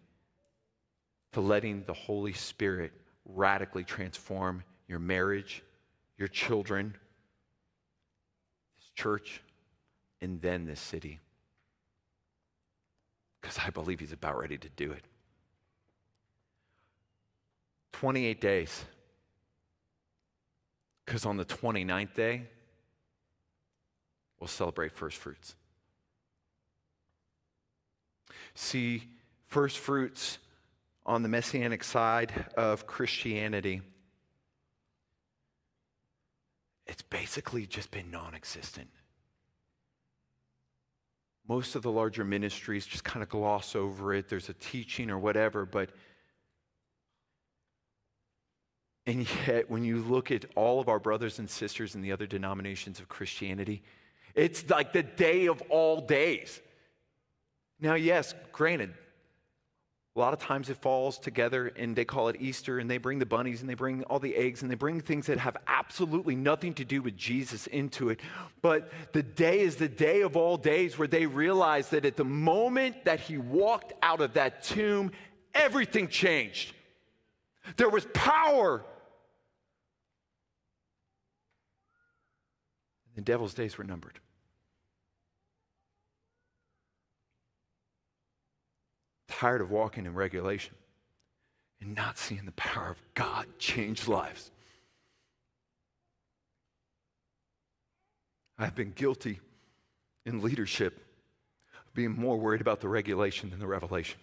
to 1.32 1.40
letting 1.40 1.82
the 1.84 1.92
Holy 1.92 2.32
Spirit 2.32 2.92
radically 3.24 3.82
transform 3.82 4.62
your 4.86 5.00
marriage, 5.00 5.64
your 6.16 6.28
children, 6.28 6.94
this 8.76 8.90
church, 8.94 9.42
and 10.20 10.40
then 10.40 10.64
this 10.64 10.80
city 10.80 11.18
because 13.44 13.58
I 13.58 13.68
believe 13.68 14.00
he's 14.00 14.12
about 14.12 14.38
ready 14.38 14.56
to 14.56 14.70
do 14.70 14.90
it. 14.90 15.04
28 17.92 18.40
days. 18.40 18.86
Because 21.04 21.26
on 21.26 21.36
the 21.36 21.44
29th 21.44 22.14
day, 22.14 22.44
we'll 24.40 24.48
celebrate 24.48 24.92
first 24.92 25.18
fruits. 25.18 25.54
See, 28.54 29.02
first 29.48 29.76
fruits 29.76 30.38
on 31.04 31.22
the 31.22 31.28
messianic 31.28 31.84
side 31.84 32.46
of 32.56 32.86
Christianity, 32.86 33.82
it's 36.86 37.02
basically 37.02 37.66
just 37.66 37.90
been 37.90 38.10
non 38.10 38.34
existent. 38.34 38.88
Most 41.46 41.74
of 41.74 41.82
the 41.82 41.90
larger 41.90 42.24
ministries 42.24 42.86
just 42.86 43.04
kind 43.04 43.22
of 43.22 43.28
gloss 43.28 43.76
over 43.76 44.14
it. 44.14 44.28
There's 44.28 44.48
a 44.48 44.54
teaching 44.54 45.10
or 45.10 45.18
whatever, 45.18 45.66
but 45.66 45.90
and 49.06 49.26
yet 49.46 49.70
when 49.70 49.84
you 49.84 49.98
look 49.98 50.30
at 50.30 50.46
all 50.54 50.80
of 50.80 50.88
our 50.88 50.98
brothers 50.98 51.38
and 51.38 51.48
sisters 51.48 51.94
in 51.94 52.00
the 52.00 52.12
other 52.12 52.26
denominations 52.26 53.00
of 53.00 53.08
Christianity, 53.08 53.82
it's 54.34 54.68
like 54.70 54.92
the 54.92 55.02
day 55.02 55.46
of 55.46 55.62
all 55.68 56.00
days. 56.00 56.60
Now, 57.80 57.94
yes, 57.94 58.34
granted, 58.52 58.94
a 60.16 60.20
lot 60.20 60.32
of 60.32 60.38
times 60.38 60.70
it 60.70 60.76
falls 60.76 61.18
together 61.18 61.72
and 61.76 61.96
they 61.96 62.04
call 62.04 62.28
it 62.28 62.36
Easter 62.38 62.78
and 62.78 62.88
they 62.88 62.98
bring 62.98 63.18
the 63.18 63.26
bunnies 63.26 63.60
and 63.62 63.68
they 63.68 63.74
bring 63.74 64.04
all 64.04 64.20
the 64.20 64.36
eggs 64.36 64.62
and 64.62 64.70
they 64.70 64.76
bring 64.76 65.00
things 65.00 65.26
that 65.26 65.38
have 65.38 65.56
absolutely 65.66 66.36
nothing 66.36 66.72
to 66.74 66.84
do 66.84 67.02
with 67.02 67.16
Jesus 67.16 67.66
into 67.66 68.10
it. 68.10 68.20
But 68.62 68.92
the 69.12 69.24
day 69.24 69.60
is 69.60 69.74
the 69.74 69.88
day 69.88 70.20
of 70.20 70.36
all 70.36 70.56
days 70.56 70.96
where 70.96 71.08
they 71.08 71.26
realize 71.26 71.90
that 71.90 72.04
at 72.04 72.16
the 72.16 72.24
moment 72.24 73.04
that 73.06 73.18
he 73.18 73.38
walked 73.38 73.92
out 74.02 74.20
of 74.20 74.34
that 74.34 74.62
tomb, 74.62 75.10
everything 75.52 76.06
changed. 76.06 76.72
There 77.76 77.90
was 77.90 78.06
power. 78.14 78.84
The 83.16 83.20
devil's 83.22 83.54
days 83.54 83.76
were 83.76 83.84
numbered. 83.84 84.20
Tired 89.38 89.60
of 89.60 89.70
walking 89.70 90.06
in 90.06 90.14
regulation 90.14 90.74
and 91.80 91.94
not 91.94 92.18
seeing 92.18 92.44
the 92.44 92.52
power 92.52 92.90
of 92.90 93.02
God 93.14 93.46
change 93.58 94.06
lives. 94.06 94.50
I've 98.58 98.74
been 98.74 98.92
guilty 98.92 99.40
in 100.24 100.40
leadership 100.40 101.04
of 101.86 101.94
being 101.94 102.12
more 102.12 102.36
worried 102.36 102.60
about 102.60 102.80
the 102.80 102.88
regulation 102.88 103.50
than 103.50 103.58
the 103.58 103.66
revelation. 103.66 104.18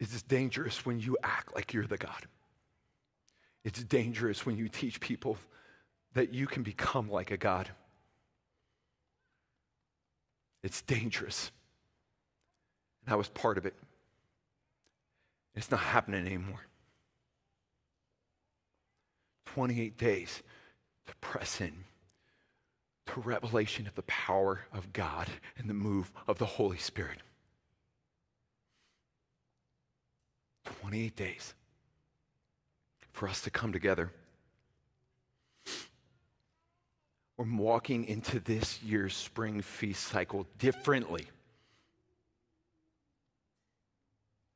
It's 0.00 0.22
dangerous 0.22 0.84
when 0.84 0.98
you 0.98 1.16
act 1.22 1.54
like 1.54 1.72
you're 1.72 1.86
the 1.86 1.98
God. 1.98 2.26
It's 3.64 3.84
dangerous 3.84 4.44
when 4.44 4.56
you 4.56 4.68
teach 4.68 4.98
people 4.98 5.36
that 6.14 6.34
you 6.34 6.46
can 6.46 6.64
become 6.64 7.08
like 7.08 7.30
a 7.30 7.36
God. 7.36 7.68
It's 10.62 10.82
dangerous. 10.82 11.50
And 13.04 13.12
I 13.12 13.16
was 13.16 13.28
part 13.28 13.58
of 13.58 13.66
it. 13.66 13.74
It's 15.54 15.70
not 15.70 15.80
happening 15.80 16.26
anymore. 16.26 16.66
28 19.46 19.96
days 19.96 20.42
to 21.06 21.14
press 21.16 21.60
in 21.60 21.72
to 23.06 23.20
revelation 23.20 23.86
of 23.86 23.94
the 23.96 24.02
power 24.02 24.60
of 24.72 24.92
God 24.92 25.26
and 25.58 25.68
the 25.68 25.74
move 25.74 26.12
of 26.28 26.38
the 26.38 26.46
Holy 26.46 26.78
Spirit. 26.78 27.18
28 30.64 31.16
days 31.16 31.54
for 33.12 33.28
us 33.28 33.40
to 33.40 33.50
come 33.50 33.72
together 33.72 34.12
We're 37.40 37.56
walking 37.56 38.04
into 38.04 38.38
this 38.38 38.82
year's 38.82 39.16
spring 39.16 39.62
feast 39.62 40.08
cycle 40.08 40.46
differently. 40.58 41.26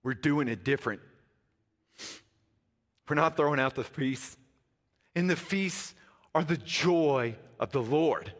We're 0.03 0.12
doing 0.12 0.49
it 0.49 0.64
different. 0.64 1.01
We're 3.09 3.16
not 3.16 3.38
throwing 3.38 3.59
out 3.59 3.75
the 3.75 3.85
feasts. 3.85 4.37
In 5.14 5.29
the 5.29 5.35
feasts 5.35 5.94
are 6.35 6.44
the 6.44 6.59
joy 6.59 7.37
of 7.59 7.73
the 7.73 7.81
Lord. 7.81 8.31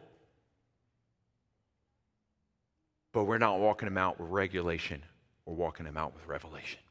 But 3.13 3.23
we're 3.23 3.39
not 3.39 3.59
walking 3.59 3.87
them 3.87 3.97
out 3.97 4.19
with 4.19 4.29
regulation, 4.29 5.01
we're 5.47 5.55
walking 5.55 5.87
them 5.87 5.97
out 5.97 6.13
with 6.13 6.27
revelation. 6.27 6.81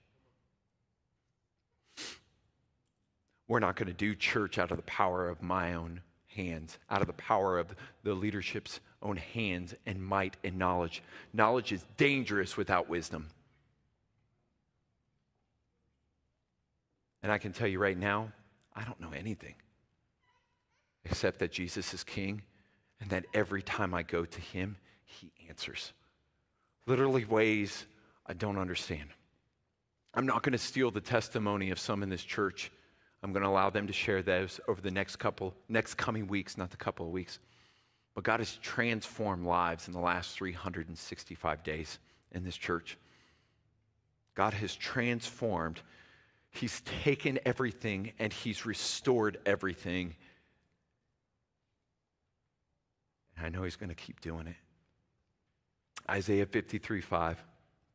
We're 3.47 3.61
not 3.61 3.77
going 3.77 3.87
to 3.87 3.93
do 3.93 4.17
church 4.17 4.59
out 4.59 4.73
of 4.73 4.77
the 4.77 4.83
power 4.83 5.29
of 5.29 5.41
my 5.41 5.75
own 5.75 6.01
hands, 6.35 6.79
out 6.91 7.01
of 7.01 7.07
the 7.07 7.13
power 7.15 7.59
of 7.59 7.75
the 8.03 8.15
leadership's 8.15 8.81
own 9.03 9.17
hands 9.17 9.75
and 9.87 10.03
might 10.03 10.37
and 10.45 10.59
knowledge. 10.59 11.03
Knowledge 11.33 11.73
is 11.73 11.85
dangerous 11.97 12.57
without 12.57 12.89
wisdom. 12.89 13.29
And 17.23 17.33
I 17.33 17.39
can 17.39 17.53
tell 17.53 17.69
you 17.69 17.79
right 17.79 17.97
now, 17.97 18.33
I 18.75 18.85
don't 18.85 19.01
know 19.01 19.13
anything 19.17 19.55
except 21.05 21.39
that 21.39 21.53
Jesus 21.53 21.95
is 21.95 22.05
king 22.05 22.43
and 23.01 23.11
that 23.11 23.25
every 23.35 23.63
time 23.63 23.95
I 23.95 24.03
go 24.03 24.25
to 24.25 24.41
him, 24.41 24.77
he 25.05 25.33
answers. 25.49 25.93
Literally, 26.87 27.25
ways 27.25 27.87
I 28.27 28.35
don't 28.35 28.59
understand. 28.59 29.11
I'm 30.13 30.27
not 30.27 30.43
going 30.43 30.53
to 30.53 30.59
steal 30.59 30.91
the 30.91 31.01
testimony 31.01 31.71
of 31.71 31.79
some 31.79 32.03
in 32.03 32.09
this 32.09 32.23
church 32.23 32.71
I'm 33.25 33.33
going 33.33 33.43
to 33.43 33.49
allow 33.49 33.71
them 33.71 33.87
to 33.87 33.93
share 33.95 34.21
those 34.21 34.61
over 34.69 34.83
the 34.83 34.91
next 34.91 35.17
couple, 35.17 35.55
next 35.67 35.95
coming 35.95 36.27
weeks, 36.27 36.59
not 36.59 36.71
the 36.71 36.77
couple 36.77 37.07
of 37.07 37.13
weeks. 37.13 37.39
But 38.15 38.23
God 38.23 38.41
has 38.41 38.59
transformed 38.59 39.47
lives 39.47 39.89
in 39.89 39.95
the 39.95 40.01
last 40.01 40.37
365 40.37 41.63
days 41.63 41.99
in 42.33 42.45
this 42.45 42.55
church. 42.55 42.99
God 44.35 44.53
has 44.53 44.77
transformed. 44.77 45.81
He's 46.51 46.83
taken 46.83 47.39
everything 47.47 48.13
and 48.19 48.31
He's 48.31 48.67
restored 48.67 49.39
everything. 49.47 50.15
And 53.39 53.47
I 53.47 53.49
know 53.49 53.63
He's 53.63 53.77
going 53.77 53.89
to 53.89 53.95
keep 53.95 54.21
doing 54.21 54.49
it. 54.49 54.57
Isaiah 56.11 56.45
53 56.45 57.01
5. 57.01 57.43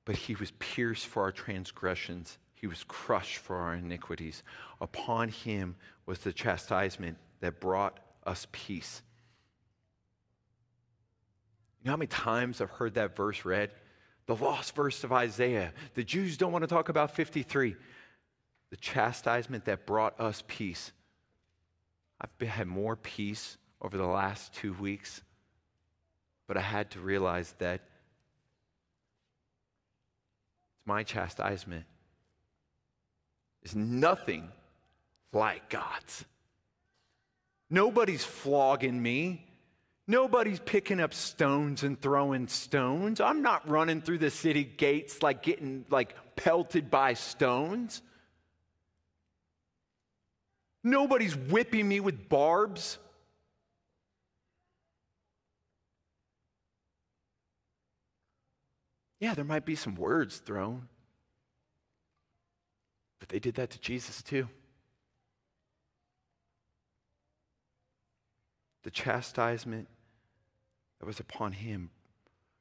But 0.05 0.15
He 0.15 0.33
was 0.33 0.49
pierced 0.57 1.05
for 1.05 1.21
our 1.21 1.31
transgressions, 1.31 2.39
he 2.59 2.67
was 2.67 2.83
crushed 2.83 3.37
for 3.37 3.55
our 3.55 3.75
iniquities. 3.75 4.43
Upon 4.81 5.29
him 5.29 5.75
was 6.05 6.19
the 6.19 6.33
chastisement 6.33 7.17
that 7.39 7.61
brought 7.61 7.99
us 8.25 8.47
peace. 8.51 9.01
You 11.79 11.85
know 11.85 11.91
how 11.91 11.97
many 11.97 12.07
times 12.07 12.59
I've 12.59 12.69
heard 12.69 12.95
that 12.95 13.15
verse 13.15 13.45
read? 13.45 13.71
The 14.25 14.35
lost 14.35 14.75
verse 14.75 15.05
of 15.05 15.13
Isaiah. 15.13 15.73
The 15.93 16.03
Jews 16.03 16.35
don't 16.35 16.51
want 16.51 16.63
to 16.63 16.67
talk 16.67 16.89
about 16.89 17.15
53. 17.15 17.77
The 18.71 18.75
chastisement 18.75 19.63
that 19.65 19.85
brought 19.85 20.19
us 20.19 20.43
peace. 20.47 20.91
I've 22.19 22.47
had 22.47 22.67
more 22.67 22.97
peace 22.97 23.57
over 23.81 23.95
the 23.95 24.05
last 24.05 24.53
two 24.53 24.73
weeks, 24.73 25.21
but 26.45 26.57
I 26.57 26.61
had 26.61 26.91
to 26.91 26.99
realize 26.99 27.55
that 27.59 27.79
it's 30.75 30.85
my 30.85 31.03
chastisement 31.03 31.85
is 33.63 33.75
nothing 33.75 34.49
like 35.33 35.69
God's. 35.69 36.25
Nobody's 37.69 38.23
flogging 38.23 39.01
me. 39.01 39.45
Nobody's 40.07 40.59
picking 40.59 40.99
up 40.99 41.13
stones 41.13 41.83
and 41.83 42.01
throwing 42.01 42.47
stones. 42.47 43.21
I'm 43.21 43.43
not 43.43 43.69
running 43.69 44.01
through 44.01 44.17
the 44.17 44.31
city 44.31 44.63
gates 44.63 45.21
like 45.21 45.43
getting 45.43 45.85
like 45.91 46.15
pelted 46.35 46.89
by 46.89 47.13
stones. 47.13 48.01
Nobody's 50.83 51.35
whipping 51.35 51.87
me 51.87 51.99
with 51.99 52.27
barbs. 52.27 52.97
Yeah, 59.19 59.33
there 59.33 59.45
might 59.45 59.65
be 59.65 59.75
some 59.75 59.95
words 59.95 60.37
thrown. 60.37 60.87
But 63.19 63.29
they 63.29 63.39
did 63.39 63.55
that 63.55 63.69
to 63.71 63.79
Jesus 63.79 64.21
too. 64.21 64.47
The 68.83 68.91
chastisement 68.91 69.87
that 70.99 71.05
was 71.05 71.19
upon 71.19 71.51
him 71.51 71.89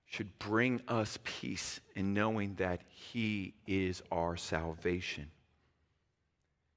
should 0.07 0.39
bring 0.39 0.81
us 0.89 1.19
peace 1.23 1.81
in 1.95 2.15
knowing 2.15 2.55
that 2.55 2.81
he 2.89 3.55
is 3.67 4.03
our 4.11 4.37
salvation. 4.37 5.31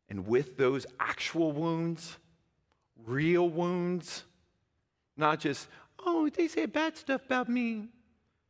And 0.09 0.27
with 0.27 0.57
those 0.57 0.85
actual 0.99 1.53
wounds, 1.53 2.17
real 3.05 3.49
wounds, 3.49 4.25
not 5.15 5.39
just, 5.39 5.67
oh, 6.05 6.29
they 6.29 6.47
say 6.47 6.65
bad 6.65 6.97
stuff 6.97 7.25
about 7.25 7.47
me. 7.47 7.87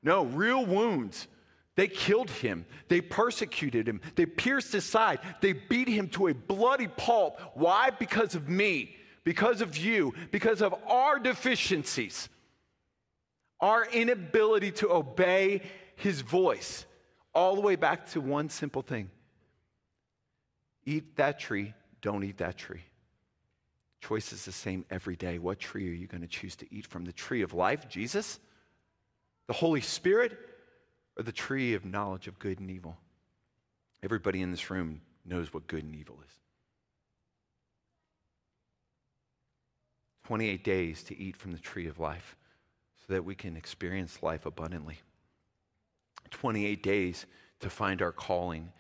No, 0.02 0.26
real 0.26 0.66
wounds 0.66 1.28
they 1.76 1.88
killed 1.88 2.30
him. 2.30 2.66
They 2.90 3.02
persecuted 3.02 3.88
him. 3.88 4.02
They 4.16 4.26
pierced 4.26 4.74
his 4.74 4.86
side. 4.86 5.20
They 5.42 5.54
beat 5.54 5.88
him 5.88 6.10
to 6.10 6.28
a 6.28 6.34
bloody 6.34 6.88
pulp. 6.88 7.40
Why? 7.54 7.92
Because 7.92 8.36
of 8.36 8.50
me, 8.50 8.96
because 9.24 9.62
of 9.62 9.78
you, 9.78 10.14
because 10.32 10.62
of 10.62 10.76
our 10.88 11.18
deficiencies, 11.18 12.28
our 13.60 13.86
inability 13.86 14.72
to 14.72 14.92
obey 14.92 15.62
his 15.96 16.22
voice. 16.22 16.86
All 17.34 17.56
the 17.56 17.62
way 17.62 17.78
back 17.78 18.10
to 18.10 18.22
one 18.22 18.50
simple 18.50 18.82
thing 18.82 19.10
eat 20.84 21.16
that 21.16 21.40
tree, 21.40 21.74
don't 22.02 22.24
eat 22.24 22.38
that 22.40 22.58
tree. 22.58 22.82
Choice 24.02 24.34
is 24.34 24.44
the 24.44 24.52
same 24.52 24.84
every 24.90 25.16
day. 25.16 25.38
What 25.38 25.60
tree 25.60 25.88
are 25.88 25.94
you 25.94 26.08
going 26.08 26.22
to 26.22 26.28
choose 26.28 26.56
to 26.58 26.74
eat 26.74 26.88
from? 26.88 27.06
The 27.06 27.14
tree 27.14 27.44
of 27.44 27.54
life, 27.54 27.88
Jesus? 27.88 28.40
The 29.48 29.54
Holy 29.54 29.82
Spirit? 29.82 30.38
Or 31.18 31.24
the 31.24 31.32
tree 31.32 31.74
of 31.74 31.86
knowledge 31.86 32.28
of 32.28 32.40
good 32.40 32.60
and 32.60 32.72
evil? 32.72 32.98
Everybody 34.04 34.42
in 34.42 34.52
this 34.52 34.70
room 34.70 35.02
knows 35.26 35.54
what 35.54 35.68
good 35.68 35.84
and 35.84 35.96
evil 35.96 36.20
is. 36.26 36.34
28 40.26 40.64
days 40.64 41.04
to 41.04 41.18
eat 41.18 41.36
from 41.36 41.52
the 41.52 41.60
tree 41.60 41.88
of 41.88 42.00
life 42.00 42.38
so 43.06 43.14
that 43.14 43.26
we 43.26 43.36
can 43.36 43.58
experience 43.58 44.24
life 44.24 44.46
abundantly. 44.46 45.00
28 46.30 46.82
days 46.82 47.26
to 47.60 47.70
find 47.70 48.02
our 48.02 48.12
calling 48.12 48.72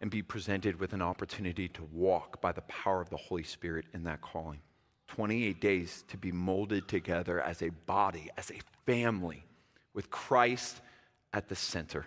and 0.00 0.10
be 0.10 0.22
presented 0.22 0.78
with 0.78 0.92
an 0.92 1.02
opportunity 1.02 1.68
to 1.68 1.82
walk 1.92 2.40
by 2.40 2.52
the 2.52 2.62
power 2.62 3.00
of 3.00 3.10
the 3.10 3.16
Holy 3.16 3.42
Spirit 3.42 3.86
in 3.94 4.04
that 4.04 4.20
calling. 4.20 4.60
28 5.08 5.60
days 5.60 6.04
to 6.08 6.16
be 6.16 6.32
molded 6.32 6.88
together 6.88 7.40
as 7.40 7.62
a 7.62 7.70
body, 7.86 8.30
as 8.36 8.50
a 8.50 8.60
family, 8.84 9.44
with 9.94 10.10
Christ 10.10 10.80
at 11.32 11.48
the 11.48 11.56
center. 11.56 12.06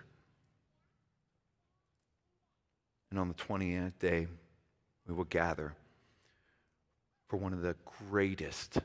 And 3.09 3.20
on 3.20 3.28
the 3.28 3.34
20th 3.34 3.97
day, 3.99 4.28
we 5.07 5.13
will 5.13 5.24
gather 5.26 5.74
for 7.28 7.38
one 7.38 7.53
of 7.53 7.61
the 7.61 7.76
greatest 8.09 8.78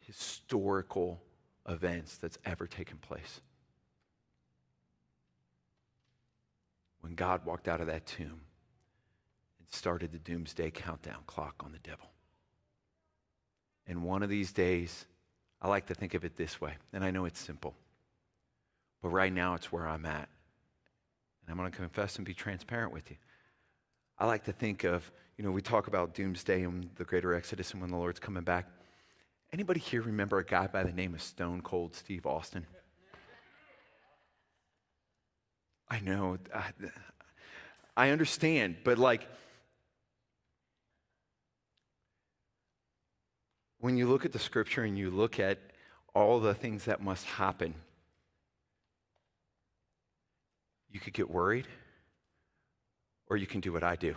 historical 0.00 1.20
events 1.68 2.16
that's 2.16 2.38
ever 2.44 2.66
taken 2.66 2.96
place. 2.98 3.40
When 7.00 7.14
God 7.14 7.44
walked 7.44 7.68
out 7.68 7.80
of 7.80 7.86
that 7.86 8.06
tomb 8.06 8.40
and 9.58 9.68
started 9.70 10.12
the 10.12 10.18
doomsday 10.18 10.70
countdown 10.70 11.22
clock 11.26 11.62
on 11.64 11.72
the 11.72 11.78
devil. 11.78 12.10
And 13.86 14.02
one 14.02 14.22
of 14.22 14.28
these 14.28 14.52
days, 14.52 15.06
I 15.62 15.68
like 15.68 15.86
to 15.86 15.94
think 15.94 16.14
of 16.14 16.24
it 16.24 16.36
this 16.36 16.60
way, 16.60 16.74
and 16.92 17.04
I 17.04 17.10
know 17.10 17.24
it's 17.24 17.40
simple, 17.40 17.74
but 19.02 19.08
right 19.10 19.32
now 19.32 19.54
it's 19.54 19.70
where 19.72 19.86
I'm 19.86 20.06
at. 20.06 20.28
And 21.42 21.50
I'm 21.50 21.56
going 21.56 21.70
to 21.70 21.76
confess 21.76 22.16
and 22.16 22.26
be 22.26 22.34
transparent 22.34 22.92
with 22.92 23.10
you. 23.10 23.16
I 24.18 24.26
like 24.26 24.44
to 24.44 24.52
think 24.52 24.84
of, 24.84 25.10
you 25.36 25.44
know, 25.44 25.50
we 25.50 25.62
talk 25.62 25.86
about 25.86 26.14
doomsday 26.14 26.62
and 26.64 26.90
the 26.96 27.04
greater 27.04 27.34
exodus 27.34 27.72
and 27.72 27.80
when 27.80 27.90
the 27.90 27.96
Lord's 27.96 28.18
coming 28.18 28.42
back. 28.42 28.66
Anybody 29.52 29.80
here 29.80 30.02
remember 30.02 30.38
a 30.38 30.44
guy 30.44 30.66
by 30.66 30.82
the 30.82 30.92
name 30.92 31.14
of 31.14 31.22
Stone 31.22 31.62
Cold 31.62 31.94
Steve 31.94 32.26
Austin? 32.26 32.66
I 35.88 36.00
know. 36.00 36.36
I, 36.54 36.70
I 37.96 38.10
understand, 38.10 38.76
but 38.84 38.98
like, 38.98 39.26
when 43.80 43.96
you 43.96 44.06
look 44.06 44.24
at 44.24 44.32
the 44.32 44.38
scripture 44.38 44.82
and 44.82 44.98
you 44.98 45.08
look 45.10 45.40
at 45.40 45.58
all 46.14 46.40
the 46.40 46.52
things 46.52 46.84
that 46.84 47.00
must 47.00 47.24
happen, 47.24 47.74
you 50.90 51.00
could 51.00 51.12
get 51.12 51.30
worried, 51.30 51.66
or 53.28 53.36
you 53.36 53.46
can 53.46 53.60
do 53.60 53.72
what 53.72 53.82
I 53.82 53.96
do. 53.96 54.14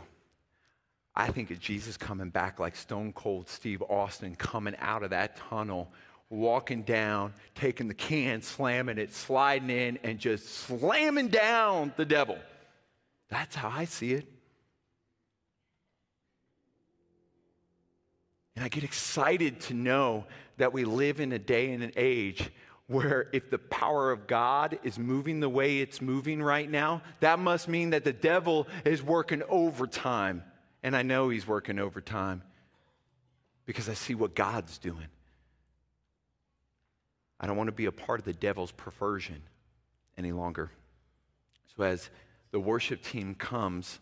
I 1.15 1.28
think 1.28 1.51
of 1.51 1.59
Jesus 1.59 1.97
coming 1.97 2.30
back 2.30 2.59
like 2.59 2.76
Stone 2.76 3.13
Cold 3.13 3.49
Steve 3.49 3.84
Austin 3.89 4.36
coming 4.36 4.76
out 4.80 5.03
of 5.03 5.09
that 5.09 5.36
tunnel, 5.36 5.91
walking 6.30 6.84
down, 6.84 7.34
taking 7.53 7.89
the 7.89 7.93
can, 7.93 8.41
slamming 8.41 8.97
it, 8.97 9.13
sliding 9.13 9.69
in, 9.69 9.99
and 10.03 10.17
just 10.17 10.47
slamming 10.47 11.28
down 11.28 11.93
the 11.97 12.05
devil. 12.05 12.38
That's 13.30 13.55
how 13.55 13.69
I 13.69 13.86
see 13.86 14.13
it. 14.13 14.26
And 18.55 18.63
I 18.63 18.69
get 18.69 18.84
excited 18.84 19.59
to 19.61 19.74
know 19.74 20.26
that 20.57 20.72
we 20.72 20.86
live 20.86 21.19
in 21.19 21.32
a 21.32 21.39
day 21.39 21.72
and 21.72 21.84
an 21.84 21.93
age 21.95 22.51
where 22.91 23.29
if 23.31 23.49
the 23.49 23.57
power 23.57 24.11
of 24.11 24.27
God 24.27 24.79
is 24.83 24.99
moving 24.99 25.39
the 25.39 25.49
way 25.49 25.79
it's 25.79 26.01
moving 26.01 26.41
right 26.41 26.69
now, 26.69 27.01
that 27.19 27.39
must 27.39 27.67
mean 27.67 27.91
that 27.91 28.03
the 28.03 28.13
devil 28.13 28.67
is 28.85 29.01
working 29.01 29.43
overtime 29.49 30.43
and 30.83 30.95
I 30.95 31.03
know 31.03 31.29
he's 31.29 31.47
working 31.47 31.79
overtime 31.79 32.41
because 33.65 33.87
I 33.87 33.93
see 33.93 34.15
what 34.15 34.35
God's 34.35 34.77
doing. 34.77 35.07
I 37.39 37.47
don't 37.47 37.57
want 37.57 37.67
to 37.67 37.73
be 37.73 37.85
a 37.85 37.91
part 37.91 38.19
of 38.19 38.25
the 38.25 38.33
devil's 38.33 38.71
perversion 38.71 39.41
any 40.17 40.31
longer. 40.31 40.71
So, 41.75 41.83
as 41.83 42.09
the 42.51 42.59
worship 42.59 43.01
team 43.01 43.35
comes, 43.35 43.99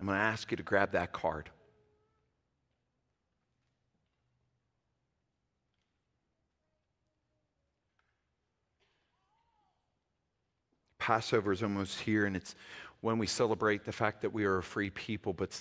I'm 0.00 0.06
going 0.06 0.18
to 0.18 0.24
ask 0.24 0.50
you 0.50 0.56
to 0.56 0.62
grab 0.62 0.92
that 0.92 1.12
card. 1.12 1.50
Passover 11.06 11.52
is 11.52 11.62
almost 11.62 12.00
here, 12.00 12.26
and 12.26 12.34
it's 12.34 12.56
when 13.00 13.16
we 13.16 13.28
celebrate 13.28 13.84
the 13.84 13.92
fact 13.92 14.22
that 14.22 14.32
we 14.32 14.44
are 14.44 14.58
a 14.58 14.62
free 14.62 14.90
people, 14.90 15.32
but 15.32 15.56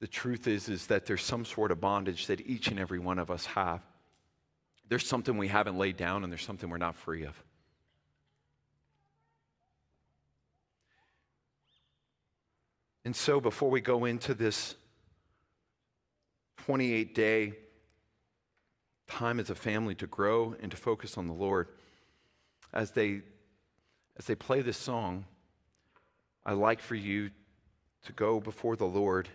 the 0.00 0.06
truth 0.06 0.48
is 0.48 0.70
is 0.70 0.86
that 0.86 1.04
there's 1.04 1.20
some 1.22 1.44
sort 1.44 1.70
of 1.70 1.82
bondage 1.82 2.28
that 2.28 2.40
each 2.46 2.68
and 2.68 2.80
every 2.80 2.98
one 2.98 3.18
of 3.18 3.30
us 3.30 3.44
have. 3.44 3.82
There's 4.88 5.06
something 5.06 5.36
we 5.36 5.48
haven't 5.48 5.76
laid 5.76 5.98
down 5.98 6.24
and 6.24 6.32
there's 6.32 6.46
something 6.46 6.70
we're 6.70 6.78
not 6.78 6.96
free 6.96 7.24
of. 7.24 7.34
And 13.04 13.14
so 13.14 13.38
before 13.38 13.68
we 13.68 13.82
go 13.82 14.06
into 14.06 14.32
this 14.32 14.76
28 16.64 17.14
day 17.14 17.52
time 19.08 19.40
as 19.40 19.50
a 19.50 19.54
family 19.54 19.94
to 19.96 20.06
grow 20.06 20.56
and 20.62 20.70
to 20.70 20.78
focus 20.78 21.18
on 21.18 21.26
the 21.26 21.34
lord 21.34 21.68
as 22.72 22.92
they 22.92 23.20
as 24.20 24.26
they 24.26 24.34
play 24.34 24.60
this 24.60 24.76
song 24.76 25.24
i 26.44 26.52
like 26.52 26.80
for 26.80 26.94
you 26.94 27.30
to 28.04 28.12
go 28.12 28.38
before 28.38 28.76
the 28.76 28.84
lord 28.84 29.26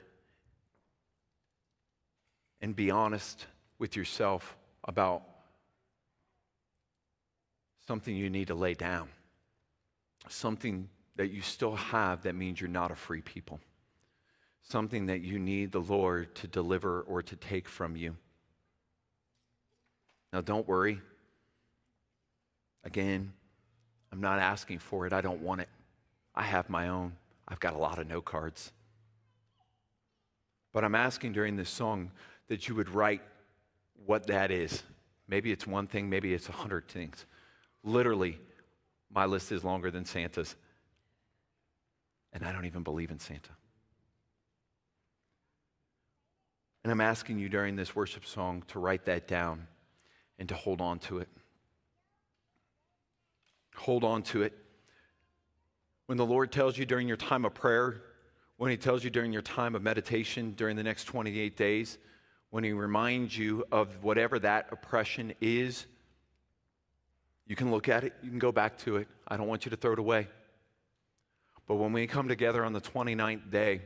and 2.62 2.76
be 2.76 2.92
honest 2.92 3.48
with 3.80 3.96
yourself 3.96 4.56
about 4.84 5.24
something 7.88 8.16
you 8.16 8.30
need 8.30 8.48
to 8.48 8.56
lay 8.56 8.74
down, 8.74 9.10
something 10.28 10.90
that 11.16 11.32
you 11.32 11.42
still 11.42 11.76
have 11.76 12.24
that 12.24 12.36
means 12.36 12.60
you're 12.60 12.70
not 12.70 12.92
a 12.92 12.96
free 12.96 13.22
people, 13.22 13.60
something 14.64 15.06
that 15.06 15.22
you 15.22 15.40
need 15.40 15.72
the 15.72 15.80
Lord 15.80 16.34
to 16.36 16.48
deliver 16.48 17.02
or 17.02 17.22
to 17.22 17.36
take 17.36 17.68
from 17.68 17.96
you. 17.96 18.16
Now, 20.34 20.42
don't 20.42 20.68
worry. 20.68 21.00
Again, 22.84 23.34
I'm 24.16 24.22
not 24.22 24.40
asking 24.40 24.80
for 24.80 25.06
it. 25.06 25.12
I 25.12 25.20
don't 25.20 25.42
want 25.42 25.60
it. 25.60 25.68
I 26.34 26.44
have 26.44 26.70
my 26.70 26.88
own. 26.88 27.18
I've 27.50 27.60
got 27.60 27.74
a 27.74 27.78
lot 27.78 28.00
of 28.00 28.08
note 28.08 28.24
cards. 28.24 28.72
But 30.72 30.86
I'm 30.86 30.96
asking 30.96 31.34
during 31.34 31.58
this 31.58 31.70
song 31.70 32.12
that 32.48 32.70
you 32.70 32.76
would 32.76 32.88
write 32.88 33.22
what 34.06 34.28
that 34.28 34.52
is. 34.52 34.84
Maybe 35.28 35.52
it's 35.52 35.68
one 35.68 35.86
thing, 35.86 36.10
maybe 36.10 36.34
it's 36.34 36.48
a 36.48 36.54
hundred 36.54 36.88
things. 36.88 37.26
Literally, 37.84 38.40
my 39.14 39.26
list 39.26 39.52
is 39.52 39.66
longer 39.66 39.92
than 39.92 40.06
Santa's. 40.06 40.56
And 42.32 42.46
I 42.46 42.54
don't 42.54 42.66
even 42.66 42.84
believe 42.84 43.12
in 43.12 43.20
Santa. 43.20 43.52
And 46.86 46.92
I'm 46.92 47.02
asking 47.02 47.38
you 47.38 47.50
during 47.50 47.76
this 47.76 47.94
worship 47.94 48.26
song 48.26 48.64
to 48.70 48.80
write 48.80 49.04
that 49.08 49.28
down 49.28 49.68
and 50.40 50.48
to 50.48 50.56
hold 50.56 50.80
on 50.80 51.00
to 51.00 51.18
it. 51.18 51.28
Hold 53.76 54.04
on 54.04 54.24
to 54.24 54.44
it. 54.44 54.54
When 56.08 56.18
the 56.18 56.26
Lord 56.26 56.52
tells 56.52 56.78
you 56.78 56.86
during 56.86 57.08
your 57.08 57.18
time 57.18 57.46
of 57.46 57.54
prayer, 57.54 58.02
when 58.58 58.72
He 58.72 58.78
tells 58.78 59.04
you 59.04 59.10
during 59.10 59.34
your 59.34 59.42
time 59.42 59.76
of 59.76 59.82
meditation 59.82 60.54
during 60.56 60.76
the 60.76 60.84
next 60.84 61.06
28 61.06 61.58
days, 61.58 61.98
when 62.56 62.64
he 62.64 62.72
reminds 62.72 63.38
you 63.38 63.66
of 63.70 64.02
whatever 64.02 64.40
that 64.40 64.68
oppression 64.72 65.34
is, 65.42 65.86
you 67.46 67.54
can 67.54 67.70
look 67.70 67.90
at 67.90 68.06
it, 68.06 68.14
you 68.24 68.30
can 68.30 68.40
go 68.40 68.54
back 68.54 68.78
to 68.78 68.96
it. 68.96 69.10
I 69.28 69.36
don't 69.36 69.48
want 69.48 69.66
you 69.66 69.72
to 69.72 69.76
throw 69.76 69.92
it 69.92 70.00
away. 70.00 70.30
But 71.68 71.76
when 71.76 71.92
we 71.92 72.08
come 72.08 72.30
together 72.30 72.64
on 72.64 72.72
the 72.72 72.80
29th 72.80 73.52
day, 73.52 73.82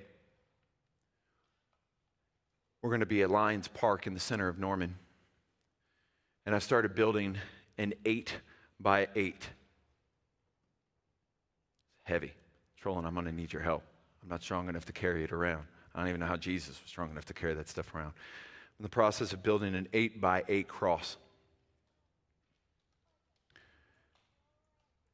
we're 2.83 2.91
going 2.91 2.99
to 2.99 3.07
be 3.07 3.23
at 3.23 3.31
Lions 3.31 3.67
Park 3.67 4.05
in 4.05 4.13
the 4.13 4.19
center 4.19 4.47
of 4.47 4.59
Norman. 4.59 4.95
And 6.45 6.53
I 6.53 6.59
started 6.59 6.93
building 6.93 7.37
an 7.79 7.95
eight 8.05 8.35
by 8.79 9.07
eight. 9.15 9.49
Heavy. 12.09 12.33
Trolling, 12.81 13.05
I'm 13.05 13.13
going 13.13 13.27
to 13.27 13.31
need 13.31 13.53
your 13.53 13.61
help. 13.61 13.83
I'm 14.23 14.29
not 14.29 14.41
strong 14.41 14.67
enough 14.67 14.83
to 14.85 14.91
carry 14.91 15.23
it 15.23 15.31
around. 15.31 15.63
I 15.93 15.99
don't 15.99 16.09
even 16.09 16.19
know 16.19 16.25
how 16.25 16.37
Jesus 16.37 16.69
was 16.69 16.89
strong 16.89 17.11
enough 17.11 17.25
to 17.25 17.35
carry 17.35 17.53
that 17.53 17.69
stuff 17.69 17.93
around 17.93 18.13
in 18.79 18.83
the 18.83 18.89
process 18.89 19.31
of 19.31 19.43
building 19.43 19.75
an 19.75 19.87
eight 19.93 20.19
by 20.19 20.43
eight 20.47 20.67
cross. 20.67 21.17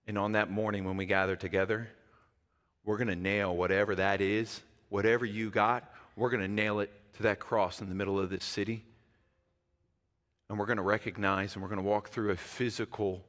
And 0.07 0.17
on 0.17 0.31
that 0.33 0.49
morning 0.49 0.85
when 0.85 0.95
we 0.95 1.05
gather 1.05 1.35
together, 1.35 1.89
we're 2.85 2.97
going 2.97 3.09
to 3.09 3.15
nail 3.15 3.53
whatever 3.53 3.95
that 3.95 4.21
is, 4.21 4.61
whatever 4.87 5.25
you 5.25 5.49
got, 5.49 5.91
we're 6.15 6.29
going 6.29 6.43
to 6.43 6.47
nail 6.47 6.79
it 6.79 6.91
to 7.17 7.23
that 7.23 7.41
cross 7.41 7.81
in 7.81 7.89
the 7.89 7.95
middle 7.95 8.17
of 8.17 8.29
this 8.29 8.45
city. 8.45 8.85
And 10.47 10.57
we're 10.57 10.65
going 10.65 10.77
to 10.77 10.83
recognize 10.83 11.55
and 11.55 11.61
we're 11.61 11.69
going 11.69 11.83
to 11.83 11.89
walk 11.89 12.07
through 12.07 12.31
a 12.31 12.37
physical, 12.37 13.25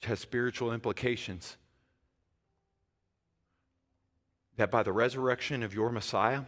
which 0.00 0.08
has 0.08 0.18
spiritual 0.18 0.72
implications. 0.72 1.56
That 4.58 4.70
by 4.70 4.82
the 4.82 4.92
resurrection 4.92 5.62
of 5.62 5.72
your 5.72 5.90
Messiah, 5.90 6.42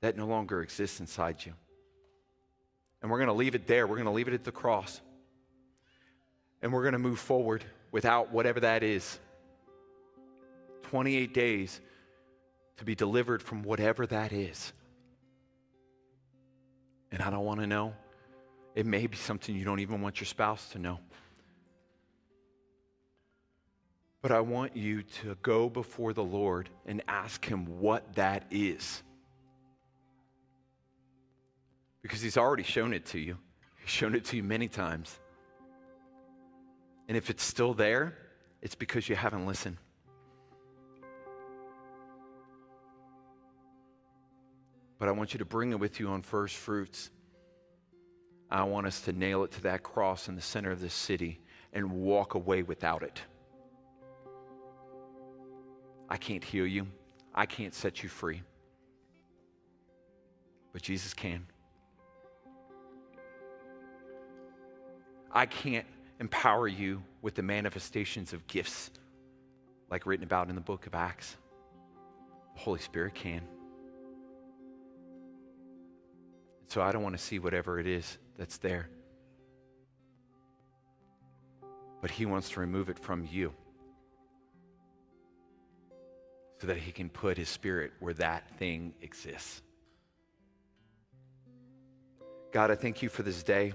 that 0.00 0.16
no 0.16 0.26
longer 0.26 0.62
exists 0.62 1.00
inside 1.00 1.44
you. 1.44 1.52
And 3.00 3.10
we're 3.10 3.18
going 3.18 3.28
to 3.28 3.34
leave 3.34 3.54
it 3.54 3.66
there. 3.66 3.86
We're 3.86 3.96
going 3.96 4.06
to 4.06 4.12
leave 4.12 4.28
it 4.28 4.34
at 4.34 4.44
the 4.44 4.52
cross. 4.52 5.00
And 6.62 6.72
we're 6.72 6.82
going 6.82 6.92
to 6.92 6.98
move 6.98 7.18
forward 7.18 7.64
without 7.92 8.32
whatever 8.32 8.60
that 8.60 8.82
is. 8.82 9.18
28 10.84 11.32
days 11.34 11.80
to 12.78 12.84
be 12.84 12.94
delivered 12.94 13.42
from 13.42 13.62
whatever 13.62 14.06
that 14.06 14.32
is. 14.32 14.72
And 17.12 17.22
I 17.22 17.30
don't 17.30 17.44
want 17.44 17.60
to 17.60 17.66
know. 17.66 17.94
It 18.74 18.86
may 18.86 19.06
be 19.06 19.16
something 19.16 19.54
you 19.54 19.64
don't 19.64 19.80
even 19.80 20.00
want 20.00 20.20
your 20.20 20.26
spouse 20.26 20.70
to 20.70 20.78
know. 20.78 20.98
But 24.20 24.32
I 24.32 24.40
want 24.40 24.76
you 24.76 25.02
to 25.22 25.36
go 25.42 25.68
before 25.68 26.12
the 26.12 26.24
Lord 26.24 26.68
and 26.86 27.02
ask 27.06 27.44
Him 27.44 27.80
what 27.80 28.14
that 28.14 28.44
is. 28.50 29.02
Because 32.02 32.20
He's 32.20 32.36
already 32.36 32.64
shown 32.64 32.92
it 32.92 33.06
to 33.06 33.18
you, 33.18 33.38
He's 33.80 33.90
shown 33.90 34.14
it 34.14 34.24
to 34.26 34.36
you 34.36 34.42
many 34.42 34.68
times. 34.68 35.18
And 37.06 37.16
if 37.16 37.30
it's 37.30 37.42
still 37.42 37.74
there, 37.74 38.18
it's 38.60 38.74
because 38.74 39.08
you 39.08 39.16
haven't 39.16 39.46
listened. 39.46 39.78
But 44.98 45.08
I 45.08 45.12
want 45.12 45.32
you 45.32 45.38
to 45.38 45.44
bring 45.44 45.70
it 45.70 45.78
with 45.78 46.00
you 46.00 46.08
on 46.08 46.22
first 46.22 46.56
fruits. 46.56 47.10
I 48.50 48.64
want 48.64 48.86
us 48.86 49.02
to 49.02 49.12
nail 49.12 49.44
it 49.44 49.52
to 49.52 49.62
that 49.62 49.82
cross 49.82 50.28
in 50.28 50.34
the 50.34 50.42
center 50.42 50.70
of 50.70 50.80
this 50.80 50.94
city 50.94 51.40
and 51.72 51.92
walk 51.92 52.34
away 52.34 52.62
without 52.62 53.02
it. 53.02 53.22
I 56.08 56.16
can't 56.16 56.42
heal 56.42 56.66
you. 56.66 56.86
I 57.34 57.46
can't 57.46 57.74
set 57.74 58.02
you 58.02 58.08
free. 58.08 58.42
But 60.72 60.82
Jesus 60.82 61.14
can. 61.14 61.46
I 65.30 65.46
can't 65.46 65.86
empower 66.20 66.66
you 66.66 67.02
with 67.22 67.34
the 67.34 67.42
manifestations 67.42 68.32
of 68.32 68.46
gifts 68.46 68.90
like 69.90 70.06
written 70.06 70.24
about 70.24 70.48
in 70.48 70.54
the 70.54 70.60
book 70.60 70.86
of 70.86 70.94
Acts. 70.94 71.36
The 72.54 72.60
Holy 72.60 72.80
Spirit 72.80 73.14
can. 73.14 73.42
So 76.68 76.82
I 76.82 76.92
don't 76.92 77.02
want 77.02 77.16
to 77.16 77.22
see 77.22 77.38
whatever 77.38 77.78
it 77.78 77.86
is 77.86 78.18
that's 78.36 78.58
there. 78.58 78.88
But 82.00 82.10
He 82.10 82.26
wants 82.26 82.50
to 82.50 82.60
remove 82.60 82.88
it 82.88 82.98
from 82.98 83.26
you 83.30 83.52
so 86.60 86.66
that 86.66 86.76
He 86.76 86.92
can 86.92 87.08
put 87.08 87.36
His 87.36 87.48
Spirit 87.48 87.92
where 88.00 88.14
that 88.14 88.58
thing 88.58 88.94
exists. 89.00 89.62
God, 92.52 92.70
I 92.70 92.74
thank 92.74 93.02
you 93.02 93.08
for 93.08 93.22
this 93.22 93.42
day. 93.42 93.72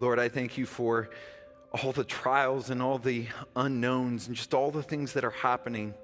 Lord, 0.00 0.18
I 0.18 0.28
thank 0.28 0.56
you 0.56 0.64
for 0.64 1.10
all 1.72 1.92
the 1.92 2.04
trials 2.04 2.70
and 2.70 2.82
all 2.82 2.98
the 2.98 3.26
unknowns 3.54 4.26
and 4.26 4.34
just 4.34 4.54
all 4.54 4.70
the 4.70 4.82
things 4.82 5.12
that 5.12 5.24
are 5.24 5.30
happening. 5.30 5.94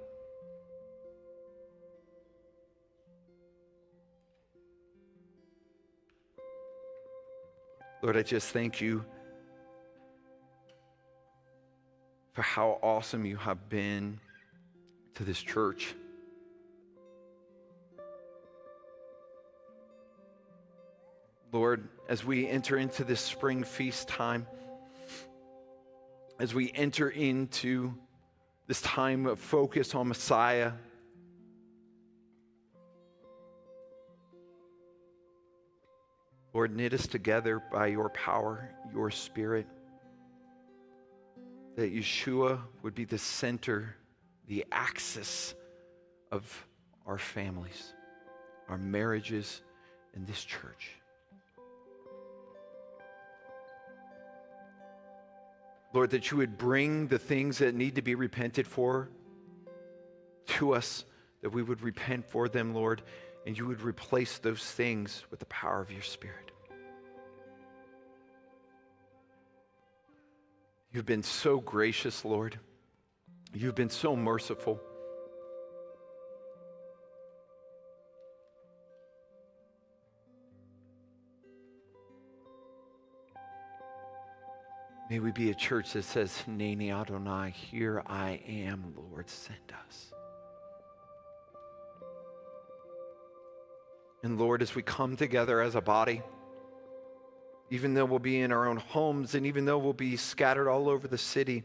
Lord, 8.03 8.15
I 8.15 8.21
just 8.21 8.53
thank 8.53 8.79
you 8.79 9.03
for 12.37 12.43
how 12.43 12.77
awesome 12.83 13.25
you 13.25 13.35
have 13.35 13.67
been 13.67 14.19
to 15.15 15.23
this 15.23 15.41
church. 15.41 15.95
Lord, 21.51 21.87
as 22.07 22.23
we 22.23 22.47
enter 22.47 22.77
into 22.77 23.03
this 23.03 23.21
spring 23.21 23.63
feast 23.63 24.07
time, 24.07 24.45
as 26.39 26.53
we 26.53 26.71
enter 26.75 27.09
into 27.09 27.95
this 28.67 28.83
time 28.83 29.25
of 29.25 29.39
focus 29.39 29.95
on 29.95 30.07
Messiah, 30.07 30.73
Lord, 36.53 36.75
knit 36.75 36.93
us 36.93 37.07
together 37.07 37.63
by 37.71 37.87
your 37.87 38.09
power, 38.09 38.69
your 38.93 39.09
spirit, 39.09 39.65
that 41.77 41.95
Yeshua 41.95 42.59
would 42.81 42.95
be 42.95 43.05
the 43.05 43.19
center, 43.19 43.95
the 44.47 44.65
axis 44.71 45.53
of 46.31 46.67
our 47.05 47.19
families, 47.19 47.93
our 48.67 48.79
marriages, 48.79 49.61
and 50.15 50.25
this 50.25 50.43
church. 50.43 50.89
Lord, 55.93 56.09
that 56.09 56.31
you 56.31 56.37
would 56.37 56.57
bring 56.57 57.07
the 57.07 57.19
things 57.19 57.59
that 57.59 57.75
need 57.75 57.95
to 57.95 58.01
be 58.01 58.15
repented 58.15 58.67
for 58.67 59.09
to 60.47 60.73
us, 60.73 61.05
that 61.41 61.51
we 61.51 61.61
would 61.61 61.81
repent 61.81 62.25
for 62.25 62.49
them, 62.49 62.73
Lord, 62.73 63.03
and 63.45 63.55
you 63.55 63.67
would 63.67 63.81
replace 63.81 64.39
those 64.39 64.63
things 64.63 65.23
with 65.29 65.39
the 65.39 65.45
power 65.45 65.79
of 65.79 65.91
your 65.91 66.01
Spirit. 66.01 66.46
You've 70.97 71.05
been 71.05 71.21
so 71.21 71.59
gracious, 71.59 72.25
Lord. 72.25 72.59
You've 73.53 73.75
been 73.75 73.91
so 73.91 74.15
merciful. 74.15 74.81
May 85.07 85.19
we 85.19 85.31
be 85.31 85.51
a 85.51 85.53
church 85.53 85.93
that 85.93 86.03
says, 86.03 86.41
Hineni 86.47 86.91
Adonai, 86.91 87.51
here 87.51 88.01
I 88.07 88.41
am, 88.47 88.95
Lord, 88.97 89.29
send 89.29 89.71
us. 89.87 90.11
And 94.23 94.39
Lord, 94.39 94.63
as 94.63 94.73
we 94.73 94.81
come 94.81 95.15
together 95.15 95.61
as 95.61 95.75
a 95.75 95.81
body, 95.81 96.23
even 97.69 97.93
though 97.93 98.05
we'll 98.05 98.19
be 98.19 98.39
in 98.39 98.51
our 98.51 98.67
own 98.67 98.77
homes 98.77 99.35
and 99.35 99.45
even 99.45 99.65
though 99.65 99.77
we'll 99.77 99.93
be 99.93 100.15
scattered 100.15 100.69
all 100.69 100.89
over 100.89 101.07
the 101.07 101.17
city, 101.17 101.63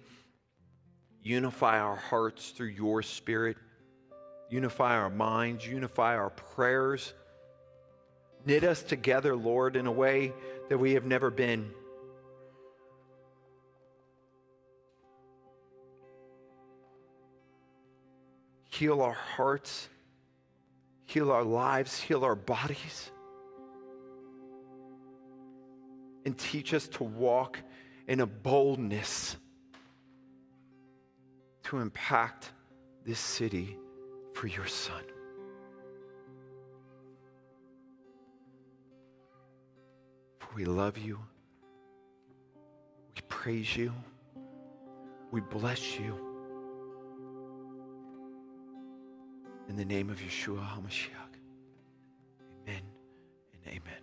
unify 1.22 1.78
our 1.78 1.96
hearts 1.96 2.50
through 2.50 2.68
your 2.68 3.02
spirit, 3.02 3.56
unify 4.50 4.96
our 4.96 5.10
minds, 5.10 5.66
unify 5.66 6.16
our 6.16 6.30
prayers. 6.30 7.14
Knit 8.44 8.64
us 8.64 8.82
together, 8.82 9.36
Lord, 9.36 9.76
in 9.76 9.86
a 9.86 9.92
way 9.92 10.32
that 10.68 10.78
we 10.78 10.94
have 10.94 11.04
never 11.04 11.30
been. 11.30 11.70
heal 18.82 19.00
our 19.00 19.12
hearts, 19.12 19.88
heal 21.06 21.30
our 21.30 21.44
lives, 21.44 22.00
heal 22.00 22.24
our 22.24 22.34
bodies, 22.34 23.11
and 26.24 26.36
teach 26.38 26.74
us 26.74 26.88
to 26.88 27.04
walk 27.04 27.58
in 28.06 28.20
a 28.20 28.26
boldness 28.26 29.36
to 31.64 31.78
impact 31.78 32.52
this 33.04 33.18
city 33.18 33.78
for 34.34 34.46
your 34.46 34.66
son. 34.66 35.02
For 40.38 40.48
we 40.54 40.64
love 40.64 40.98
you. 40.98 41.18
We 43.14 43.22
praise 43.28 43.76
you. 43.76 43.92
We 45.30 45.40
bless 45.40 45.98
you. 45.98 46.18
In 49.68 49.76
the 49.76 49.84
name 49.84 50.10
of 50.10 50.18
Yeshua 50.18 50.66
HaMashiach. 50.68 51.32
Amen 52.66 52.82
and 53.54 53.66
amen. 53.66 54.01